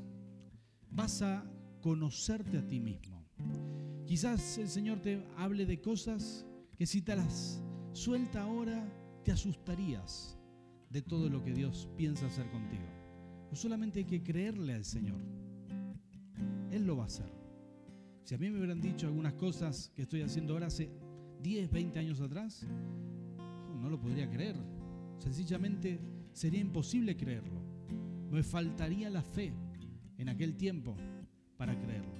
vas 0.92 1.20
a 1.20 1.44
conocerte 1.80 2.58
a 2.58 2.68
ti 2.68 2.78
mismo. 2.78 3.26
Quizás 4.06 4.56
el 4.56 4.68
Señor 4.68 5.00
te 5.00 5.26
hable 5.36 5.66
de 5.66 5.80
cosas 5.80 6.46
que 6.76 6.86
si 6.86 7.02
te 7.02 7.16
las 7.16 7.60
suelta 7.92 8.42
ahora, 8.42 8.88
te 9.24 9.32
asustarías 9.32 10.38
de 10.92 11.00
todo 11.00 11.30
lo 11.30 11.42
que 11.42 11.52
Dios 11.52 11.88
piensa 11.96 12.26
hacer 12.26 12.48
contigo. 12.50 12.84
Pues 13.48 13.60
solamente 13.60 14.00
hay 14.00 14.04
que 14.04 14.22
creerle 14.22 14.74
al 14.74 14.84
Señor. 14.84 15.20
Él 16.70 16.86
lo 16.86 16.96
va 16.96 17.04
a 17.04 17.06
hacer. 17.06 17.32
Si 18.24 18.34
a 18.34 18.38
mí 18.38 18.50
me 18.50 18.58
hubieran 18.58 18.80
dicho 18.80 19.06
algunas 19.06 19.32
cosas 19.34 19.90
que 19.94 20.02
estoy 20.02 20.22
haciendo 20.22 20.52
ahora 20.52 20.66
hace 20.66 20.90
10, 21.42 21.70
20 21.70 21.98
años 21.98 22.20
atrás, 22.20 22.66
oh, 23.38 23.74
no 23.74 23.88
lo 23.88 23.98
podría 23.98 24.30
creer. 24.30 24.56
Sencillamente 25.18 25.98
sería 26.32 26.60
imposible 26.60 27.16
creerlo. 27.16 27.60
Me 28.30 28.42
faltaría 28.42 29.08
la 29.10 29.22
fe 29.22 29.52
en 30.18 30.28
aquel 30.28 30.56
tiempo 30.56 30.94
para 31.56 31.78
creerlo. 31.78 32.14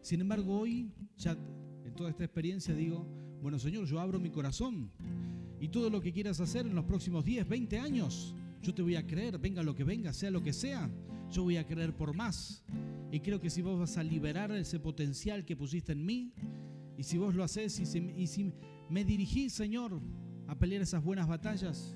Sin 0.00 0.20
embargo, 0.20 0.58
hoy, 0.58 0.90
ya 1.16 1.36
en 1.84 1.94
toda 1.94 2.10
esta 2.10 2.24
experiencia, 2.24 2.74
digo, 2.74 3.06
bueno, 3.42 3.58
Señor, 3.58 3.84
yo 3.86 4.00
abro 4.00 4.18
mi 4.18 4.30
corazón 4.30 4.90
y 5.60 5.68
todo 5.68 5.90
lo 5.90 6.00
que 6.00 6.12
quieras 6.12 6.40
hacer 6.40 6.66
en 6.66 6.74
los 6.74 6.84
próximos 6.84 7.24
10, 7.24 7.48
20 7.48 7.78
años, 7.78 8.34
yo 8.62 8.74
te 8.74 8.82
voy 8.82 8.96
a 8.96 9.06
creer, 9.06 9.38
venga 9.38 9.62
lo 9.62 9.74
que 9.74 9.84
venga, 9.84 10.12
sea 10.12 10.30
lo 10.30 10.42
que 10.42 10.52
sea, 10.52 10.90
yo 11.30 11.42
voy 11.42 11.56
a 11.56 11.66
creer 11.66 11.94
por 11.94 12.14
más. 12.14 12.64
Y 13.10 13.20
creo 13.20 13.40
que 13.40 13.50
si 13.50 13.62
vos 13.62 13.78
vas 13.78 13.96
a 13.96 14.02
liberar 14.02 14.50
ese 14.52 14.78
potencial 14.80 15.44
que 15.44 15.56
pusiste 15.56 15.92
en 15.92 16.04
mí, 16.04 16.32
y 16.98 17.02
si 17.02 17.18
vos 17.18 17.34
lo 17.34 17.44
haces, 17.44 17.78
y 17.80 17.86
si, 18.26 18.52
me 18.88 19.04
dirigís, 19.04 19.52
Señor, 19.52 20.00
a 20.46 20.58
pelear 20.58 20.82
esas 20.82 21.02
buenas 21.02 21.28
batallas, 21.28 21.94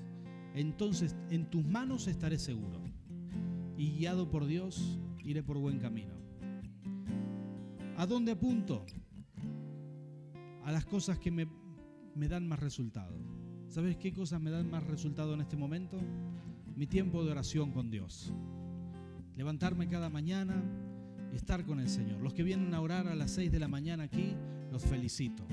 entonces 0.53 1.15
en 1.29 1.49
tus 1.49 1.65
manos 1.65 2.07
estaré 2.07 2.37
seguro. 2.37 2.81
Y 3.77 3.91
guiado 3.91 4.29
por 4.29 4.45
Dios, 4.45 4.99
iré 5.23 5.43
por 5.43 5.57
buen 5.57 5.79
camino. 5.79 6.13
¿A 7.97 8.05
dónde 8.05 8.31
apunto? 8.31 8.85
a 10.63 10.71
las 10.71 10.85
cosas 10.85 11.19
que 11.19 11.31
me, 11.31 11.47
dan 12.27 12.47
más 12.47 12.59
resultado. 12.59 13.15
¿Sabes 13.71 13.95
qué 13.95 14.11
cosas 14.11 14.41
me 14.41 14.51
dan 14.51 14.69
más 14.69 14.83
resultado 14.83 15.33
en 15.33 15.39
este 15.39 15.55
momento? 15.55 15.97
Mi 16.75 16.87
tiempo 16.87 17.23
de 17.23 17.31
oración 17.31 17.71
con 17.71 17.89
Dios. 17.89 18.33
Levantarme 19.37 19.87
cada 19.87 20.09
mañana 20.09 20.61
y 21.31 21.37
estar 21.37 21.65
con 21.65 21.79
el 21.79 21.87
Señor. 21.87 22.19
Los 22.19 22.33
que 22.33 22.43
vienen 22.43 22.73
a 22.73 22.81
orar 22.81 23.07
a 23.07 23.15
las 23.15 23.31
6 23.31 23.49
de 23.49 23.59
la 23.59 23.69
mañana 23.69 24.03
aquí, 24.03 24.35
los 24.73 24.83
felicito. 24.83 25.47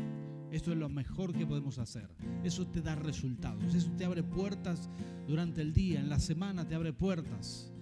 Esto 0.50 0.72
es 0.72 0.78
lo 0.78 0.88
mejor 0.88 1.32
que 1.32 1.46
podemos 1.46 1.78
hacer. 1.78 2.08
Eso 2.42 2.66
te 2.66 2.82
da 2.82 2.96
resultados. 2.96 3.72
Eso 3.72 3.92
te 3.92 4.04
abre 4.04 4.24
puertas 4.24 4.90
durante 5.28 5.62
el 5.62 5.72
día, 5.72 6.00
en 6.00 6.08
la 6.08 6.18
semana 6.18 6.66
te 6.66 6.74
abre 6.74 6.92
puertas. 6.92 7.72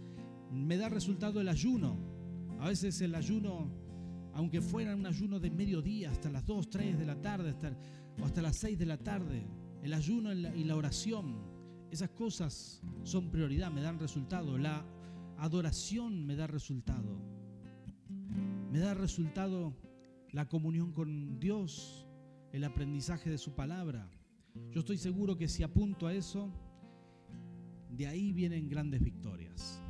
Me 0.53 0.77
da 0.77 0.91
resultado 0.91 1.41
el 1.41 1.49
ayuno. 1.49 1.97
A 2.61 2.69
veces 2.69 3.01
el 3.01 3.15
ayuno, 3.15 3.71
aunque 4.35 4.61
fuera 4.61 4.95
un 4.95 5.07
ayuno 5.07 5.41
de 5.41 5.51
mediodía, 5.51 6.11
hasta 6.11 6.31
las 6.31 6.45
2, 6.45 6.69
3 6.69 6.99
de 6.99 7.07
la 7.07 7.23
tarde, 7.23 7.49
hasta, 7.49 7.75
o 8.21 8.27
hasta 8.27 8.43
las 8.43 8.57
6 8.57 8.79
de 8.79 8.85
la 8.85 8.99
tarde, 8.99 9.47
el 9.83 9.93
ayuno 9.93 10.33
y 10.33 10.65
la 10.65 10.77
oración, 10.77 11.37
esas 11.91 12.11
cosas 12.11 12.83
son 13.05 13.31
prioridad, 13.31 13.71
me 13.71 13.81
dan 13.81 13.99
resultado. 13.99 14.59
La 14.59 14.85
adoración 15.39 16.27
me 16.27 16.37
da 16.37 16.47
resultado. 16.47 17.21
Me 18.71 18.79
da 18.79 18.95
resultado 18.95 19.75
la 20.33 20.49
comunión 20.49 20.93
con 20.93 21.39
Dios, 21.39 22.07
el 22.53 22.65
aprendizaje 22.65 23.31
de 23.31 23.39
su 23.39 23.55
palabra. 23.55 24.11
Yo 24.71 24.81
estoy 24.81 24.99
seguro 24.99 25.37
que 25.37 25.49
si 25.49 25.63
apunto 25.63 26.07
a 26.07 26.15
eso, 26.15 26.51
de 27.91 28.07
ahí 28.07 28.33
vienen 28.33 28.69
grandes 28.69 29.03
victorias. 29.03 29.83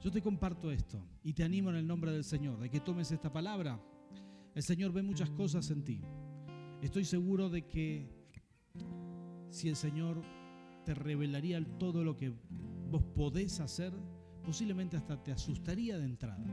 Yo 0.00 0.10
te 0.10 0.20
comparto 0.20 0.70
esto 0.70 1.02
y 1.22 1.32
te 1.32 1.44
animo 1.44 1.70
en 1.70 1.76
el 1.76 1.86
nombre 1.86 2.12
del 2.12 2.24
Señor, 2.24 2.60
de 2.60 2.68
que 2.68 2.80
tomes 2.80 3.10
esta 3.10 3.32
palabra. 3.32 3.80
El 4.54 4.62
Señor 4.62 4.92
ve 4.92 5.02
muchas 5.02 5.30
cosas 5.30 5.70
en 5.70 5.82
ti. 5.82 6.00
Estoy 6.82 7.04
seguro 7.04 7.48
de 7.48 7.66
que 7.66 8.23
si 9.54 9.68
el 9.68 9.76
Señor 9.76 10.20
te 10.84 10.94
revelaría 10.94 11.64
todo 11.78 12.02
lo 12.02 12.16
que 12.16 12.32
vos 12.90 13.04
podés 13.14 13.60
hacer, 13.60 13.92
posiblemente 14.42 14.96
hasta 14.96 15.22
te 15.22 15.30
asustaría 15.30 15.96
de 15.96 16.04
entrada. 16.04 16.44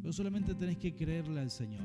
Pero 0.00 0.12
solamente 0.12 0.54
tenés 0.54 0.78
que 0.78 0.94
creerle 0.94 1.40
al 1.40 1.50
Señor. 1.50 1.82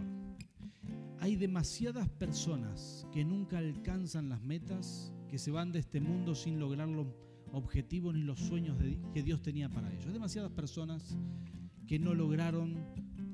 Hay 1.20 1.36
demasiadas 1.36 2.08
personas 2.08 3.08
que 3.12 3.26
nunca 3.26 3.58
alcanzan 3.58 4.30
las 4.30 4.42
metas, 4.44 5.12
que 5.28 5.40
se 5.40 5.50
van 5.50 5.72
de 5.72 5.80
este 5.80 6.00
mundo 6.00 6.36
sin 6.36 6.60
lograr 6.60 6.88
los 6.88 7.08
objetivos 7.52 8.14
ni 8.14 8.22
los 8.22 8.40
sueños 8.40 8.78
que 9.14 9.24
Dios 9.24 9.42
tenía 9.42 9.70
para 9.70 9.92
ellos. 9.92 10.06
Hay 10.06 10.14
demasiadas 10.14 10.52
personas 10.52 11.18
que 11.88 11.98
no 11.98 12.14
lograron 12.14 12.78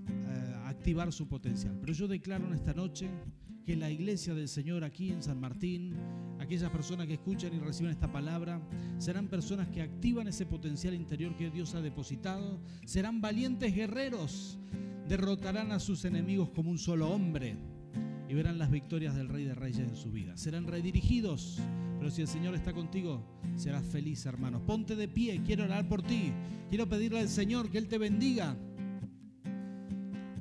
eh, 0.08 0.56
activar 0.66 1.12
su 1.12 1.28
potencial. 1.28 1.78
Pero 1.82 1.92
yo 1.92 2.08
declaro 2.08 2.48
en 2.48 2.54
esta 2.54 2.74
noche 2.74 3.10
que 3.66 3.76
la 3.76 3.92
iglesia 3.92 4.34
del 4.34 4.48
Señor 4.48 4.86
aquí 4.86 5.12
en 5.12 5.22
San 5.22 5.42
Martín, 5.42 5.94
aquellas 6.48 6.72
personas 6.72 7.08
que 7.08 7.16
escuchan 7.16 7.54
y 7.54 7.60
reciben 7.60 7.92
esta 7.92 8.10
palabra, 8.10 8.62
serán 9.00 9.28
personas 9.28 9.68
que 9.68 9.82
activan 9.82 10.30
ese 10.30 10.46
potencial 10.46 10.94
interior 10.94 11.36
que 11.36 11.50
Dios 11.50 11.76
ha 11.76 11.82
depositado, 11.82 12.62
serán 12.86 13.20
valientes 13.20 13.76
guerreros, 13.76 14.58
derrotarán 15.10 15.74
a 15.74 15.80
sus 15.80 16.06
enemigos 16.06 16.50
como 16.52 16.72
un 16.72 16.78
solo 16.78 17.10
hombre 17.10 17.58
y 18.30 18.34
verán 18.34 18.58
las 18.58 18.72
victorias 18.72 19.14
del 19.14 19.28
Rey 19.28 19.44
de 19.44 19.56
Reyes 19.56 19.90
en 19.90 19.96
su 19.98 20.10
vida. 20.10 20.38
Serán 20.38 20.68
redirigidos, 20.68 21.60
pero 22.00 22.10
si 22.10 22.22
el 22.22 22.30
Señor 22.30 22.56
está 22.56 22.72
contigo, 22.72 23.22
serás 23.58 23.84
feliz, 23.84 24.26
hermanos. 24.26 24.62
Ponte 24.62 24.96
de 24.96 25.10
pie, 25.10 25.42
quiero 25.46 25.66
orar 25.66 25.90
por 25.90 26.02
ti. 26.02 26.32
Quiero 26.70 26.88
pedirle 26.88 27.20
al 27.20 27.30
Señor 27.30 27.70
que 27.70 27.78
Él 27.78 27.90
te 27.90 27.98
bendiga. 27.98 28.56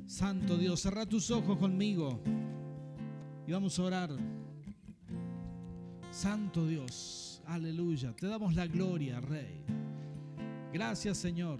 Santo 0.05 0.57
Dios, 0.57 0.79
cerra 0.79 1.05
tus 1.05 1.31
ojos 1.31 1.57
conmigo 1.57 2.21
y 3.45 3.51
vamos 3.51 3.77
a 3.77 3.83
orar. 3.83 4.36
Santo 6.17 6.65
Dios, 6.65 7.43
aleluya. 7.45 8.11
Te 8.15 8.25
damos 8.25 8.55
la 8.55 8.65
gloria, 8.65 9.21
Rey. 9.21 9.63
Gracias, 10.73 11.19
Señor. 11.19 11.59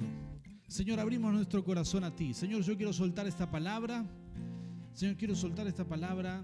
Señor, 0.68 1.00
abrimos 1.00 1.32
nuestro 1.32 1.64
corazón 1.64 2.04
a 2.04 2.16
ti. 2.16 2.34
Señor, 2.34 2.64
yo 2.64 2.76
quiero 2.76 2.92
soltar 2.92 3.28
esta 3.28 3.52
palabra. 3.52 4.04
Señor, 4.94 5.16
quiero 5.16 5.36
soltar 5.36 5.68
esta 5.68 5.88
palabra 5.88 6.44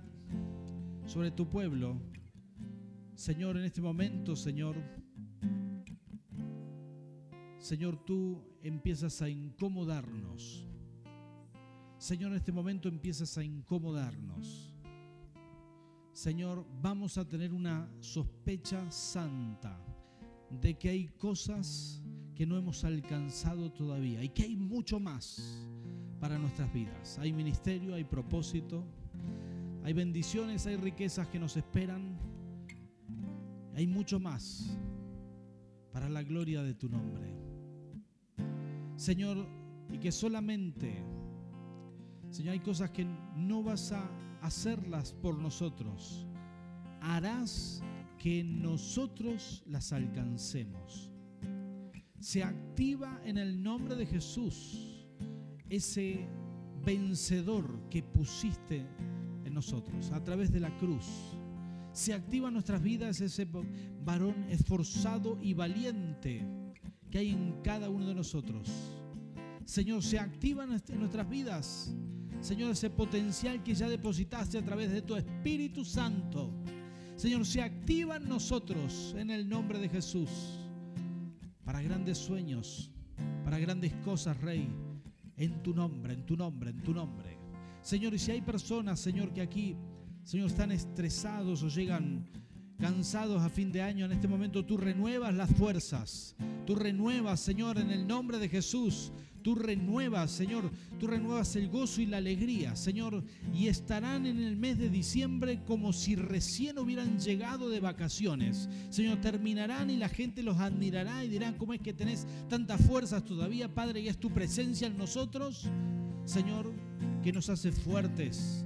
sobre 1.07 1.31
tu 1.31 1.49
pueblo. 1.49 1.99
Señor, 3.15 3.57
en 3.57 3.63
este 3.63 3.81
momento, 3.81 4.35
Señor, 4.35 4.75
Señor, 7.57 7.97
tú 8.05 8.43
empiezas 8.61 9.23
a 9.23 9.29
incomodarnos. 9.29 10.67
Señor, 11.97 12.29
en 12.33 12.37
este 12.37 12.51
momento 12.51 12.87
empiezas 12.89 13.39
a 13.39 13.43
incomodarnos. 13.43 14.72
Señor, 16.13 16.63
vamos 16.79 17.17
a 17.17 17.27
tener 17.27 17.51
una 17.51 17.89
sospecha 17.99 18.89
santa 18.91 19.75
de 20.61 20.75
que 20.75 20.89
hay 20.89 21.07
cosas 21.07 22.03
que 22.35 22.45
no 22.45 22.55
hemos 22.55 22.83
alcanzado 22.83 23.71
todavía 23.71 24.23
y 24.23 24.29
que 24.29 24.43
hay 24.43 24.55
mucho 24.55 24.99
más 24.99 25.67
para 26.19 26.37
nuestras 26.37 26.71
vidas. 26.71 27.17
Hay 27.17 27.33
ministerio, 27.33 27.95
hay 27.95 28.03
propósito, 28.03 28.85
hay 29.83 29.93
bendiciones, 29.93 30.67
hay 30.67 30.75
riquezas 30.75 31.27
que 31.27 31.39
nos 31.39 31.57
esperan. 31.57 32.17
Hay 33.75 33.87
mucho 33.87 34.19
más 34.19 34.77
para 35.91 36.07
la 36.09 36.21
gloria 36.21 36.61
de 36.61 36.75
tu 36.75 36.89
nombre. 36.89 37.35
Señor, 38.95 39.47
y 39.91 39.97
que 39.97 40.11
solamente, 40.11 41.03
Señor, 42.29 42.53
hay 42.53 42.59
cosas 42.59 42.91
que 42.91 43.03
no 43.35 43.63
vas 43.63 43.91
a 43.91 44.07
hacerlas 44.43 45.13
por 45.13 45.37
nosotros. 45.39 46.27
Harás 47.01 47.81
que 48.19 48.43
nosotros 48.43 49.63
las 49.65 49.91
alcancemos. 49.93 51.11
Se 52.19 52.43
activa 52.43 53.19
en 53.25 53.37
el 53.37 53.61
nombre 53.61 53.95
de 53.95 54.05
Jesús 54.05 55.07
ese 55.69 56.27
vencedor 56.85 57.89
que 57.89 58.03
pusiste 58.03 58.85
en 59.45 59.53
nosotros 59.53 60.11
a 60.11 60.23
través 60.23 60.51
de 60.51 60.59
la 60.59 60.75
cruz. 60.77 61.05
Se 61.93 62.13
activa 62.13 62.49
en 62.49 62.55
nuestras 62.55 62.81
vidas 62.81 63.21
ese 63.21 63.47
varón 64.03 64.45
esforzado 64.49 65.39
y 65.41 65.53
valiente 65.53 66.45
que 67.09 67.19
hay 67.19 67.29
en 67.29 67.61
cada 67.63 67.89
uno 67.89 68.07
de 68.07 68.15
nosotros. 68.15 68.69
Señor, 69.65 70.03
se 70.03 70.19
activa 70.19 70.63
en 70.63 70.99
nuestras 70.99 71.29
vidas, 71.29 71.95
Señor, 72.41 72.71
ese 72.71 72.89
potencial 72.89 73.63
que 73.63 73.73
ya 73.73 73.89
depositaste 73.89 74.57
a 74.57 74.65
través 74.65 74.91
de 74.91 75.01
tu 75.01 75.15
Espíritu 75.15 75.85
Santo. 75.85 76.51
Señor, 77.15 77.45
se 77.45 77.61
activa 77.61 78.17
en 78.17 78.27
nosotros 78.27 79.15
en 79.17 79.29
el 79.29 79.47
nombre 79.47 79.79
de 79.79 79.89
Jesús 79.89 80.29
para 81.63 81.81
grandes 81.81 82.17
sueños, 82.17 82.91
para 83.45 83.59
grandes 83.59 83.93
cosas, 84.03 84.39
Rey 84.41 84.67
en 85.37 85.63
tu 85.63 85.73
nombre, 85.73 86.13
en 86.13 86.25
tu 86.25 86.35
nombre, 86.35 86.69
en 86.69 86.83
tu 86.83 86.93
nombre. 86.93 87.37
Señor, 87.81 88.13
y 88.13 88.19
si 88.19 88.31
hay 88.31 88.41
personas, 88.41 88.99
Señor, 88.99 89.33
que 89.33 89.41
aquí, 89.41 89.75
Señor, 90.23 90.47
están 90.47 90.71
estresados 90.71 91.63
o 91.63 91.67
llegan 91.67 92.29
cansados 92.79 93.41
a 93.41 93.49
fin 93.49 93.71
de 93.71 93.81
año, 93.81 94.05
en 94.05 94.11
este 94.11 94.27
momento 94.27 94.65
tú 94.65 94.77
renuevas 94.77 95.33
las 95.33 95.49
fuerzas. 95.55 96.35
Tú 96.65 96.75
renuevas, 96.75 97.39
Señor, 97.39 97.77
en 97.77 97.91
el 97.91 98.07
nombre 98.07 98.39
de 98.39 98.49
Jesús. 98.49 99.11
Tú 99.43 99.55
renuevas, 99.55 100.31
Señor, 100.31 100.71
tú 100.99 101.07
renuevas 101.07 101.55
el 101.57 101.67
gozo 101.67 102.01
y 102.01 102.05
la 102.05 102.17
alegría, 102.17 102.77
Señor, 102.77 103.23
y 103.53 103.67
estarán 103.67 104.25
en 104.25 104.41
el 104.41 104.55
mes 104.55 104.77
de 104.77 104.89
diciembre 104.89 105.59
como 105.67 105.91
si 105.91 106.15
recién 106.15 106.79
hubieran 106.79 107.19
llegado 107.19 107.69
de 107.69 107.81
vacaciones. 107.81 108.69
Señor, 108.89 109.19
terminarán 109.19 109.89
y 109.89 109.97
la 109.97 110.07
gente 110.07 110.43
los 110.43 110.59
admirará 110.59 111.25
y 111.25 111.27
dirán, 111.27 111.55
¿cómo 111.57 111.73
es 111.73 111.81
que 111.81 111.93
tenés 111.93 112.25
tantas 112.47 112.81
fuerzas 112.81 113.25
todavía, 113.25 113.73
Padre, 113.73 113.99
y 113.99 114.07
es 114.07 114.17
tu 114.17 114.31
presencia 114.31 114.87
en 114.87 114.97
nosotros? 114.97 115.67
Señor, 116.23 116.71
que 117.21 117.33
nos 117.33 117.49
hace 117.49 117.73
fuertes, 117.73 118.63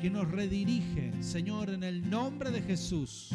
que 0.00 0.08
nos 0.08 0.30
redirige, 0.30 1.12
Señor, 1.22 1.68
en 1.68 1.84
el 1.84 2.08
nombre 2.08 2.50
de 2.50 2.62
Jesús. 2.62 3.28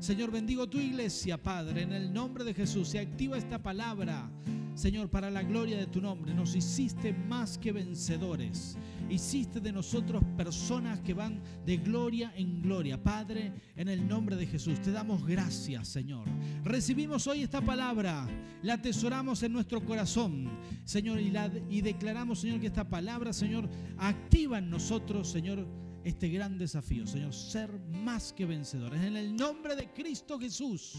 Señor, 0.00 0.30
bendigo 0.30 0.68
tu 0.68 0.78
iglesia, 0.78 1.36
Padre, 1.40 1.82
en 1.82 1.92
el 1.92 2.12
nombre 2.12 2.44
de 2.44 2.54
Jesús. 2.54 2.88
Se 2.88 2.98
activa 2.98 3.36
esta 3.36 3.62
palabra 3.62 4.28
Señor, 4.74 5.10
para 5.10 5.30
la 5.30 5.42
gloria 5.42 5.76
de 5.76 5.86
tu 5.86 6.00
nombre, 6.00 6.32
nos 6.32 6.56
hiciste 6.56 7.12
más 7.12 7.58
que 7.58 7.72
vencedores. 7.72 8.78
Hiciste 9.10 9.60
de 9.60 9.70
nosotros 9.70 10.22
personas 10.36 11.00
que 11.00 11.12
van 11.12 11.42
de 11.66 11.76
gloria 11.76 12.32
en 12.36 12.62
gloria. 12.62 13.02
Padre, 13.02 13.52
en 13.76 13.88
el 13.88 14.08
nombre 14.08 14.36
de 14.36 14.46
Jesús, 14.46 14.80
te 14.80 14.90
damos 14.90 15.26
gracias, 15.26 15.88
Señor. 15.88 16.24
Recibimos 16.64 17.26
hoy 17.26 17.42
esta 17.42 17.60
palabra, 17.60 18.26
la 18.62 18.74
atesoramos 18.74 19.42
en 19.42 19.52
nuestro 19.52 19.84
corazón, 19.84 20.48
Señor, 20.84 21.20
y, 21.20 21.30
la, 21.30 21.50
y 21.68 21.82
declaramos, 21.82 22.40
Señor, 22.40 22.60
que 22.60 22.68
esta 22.68 22.88
palabra, 22.88 23.32
Señor, 23.34 23.68
activa 23.98 24.58
en 24.58 24.70
nosotros, 24.70 25.28
Señor, 25.28 25.66
este 26.02 26.28
gran 26.30 26.56
desafío, 26.56 27.06
Señor, 27.06 27.34
ser 27.34 27.70
más 28.02 28.32
que 28.32 28.46
vencedores. 28.46 29.02
En 29.02 29.16
el 29.16 29.36
nombre 29.36 29.76
de 29.76 29.92
Cristo 29.92 30.38
Jesús. 30.38 30.94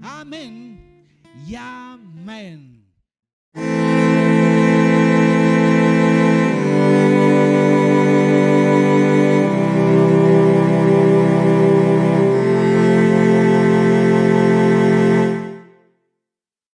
Amén 0.00 1.04
y 1.46 1.54
amén. 1.54 2.85
Thank 3.56 3.80
you 3.80 3.85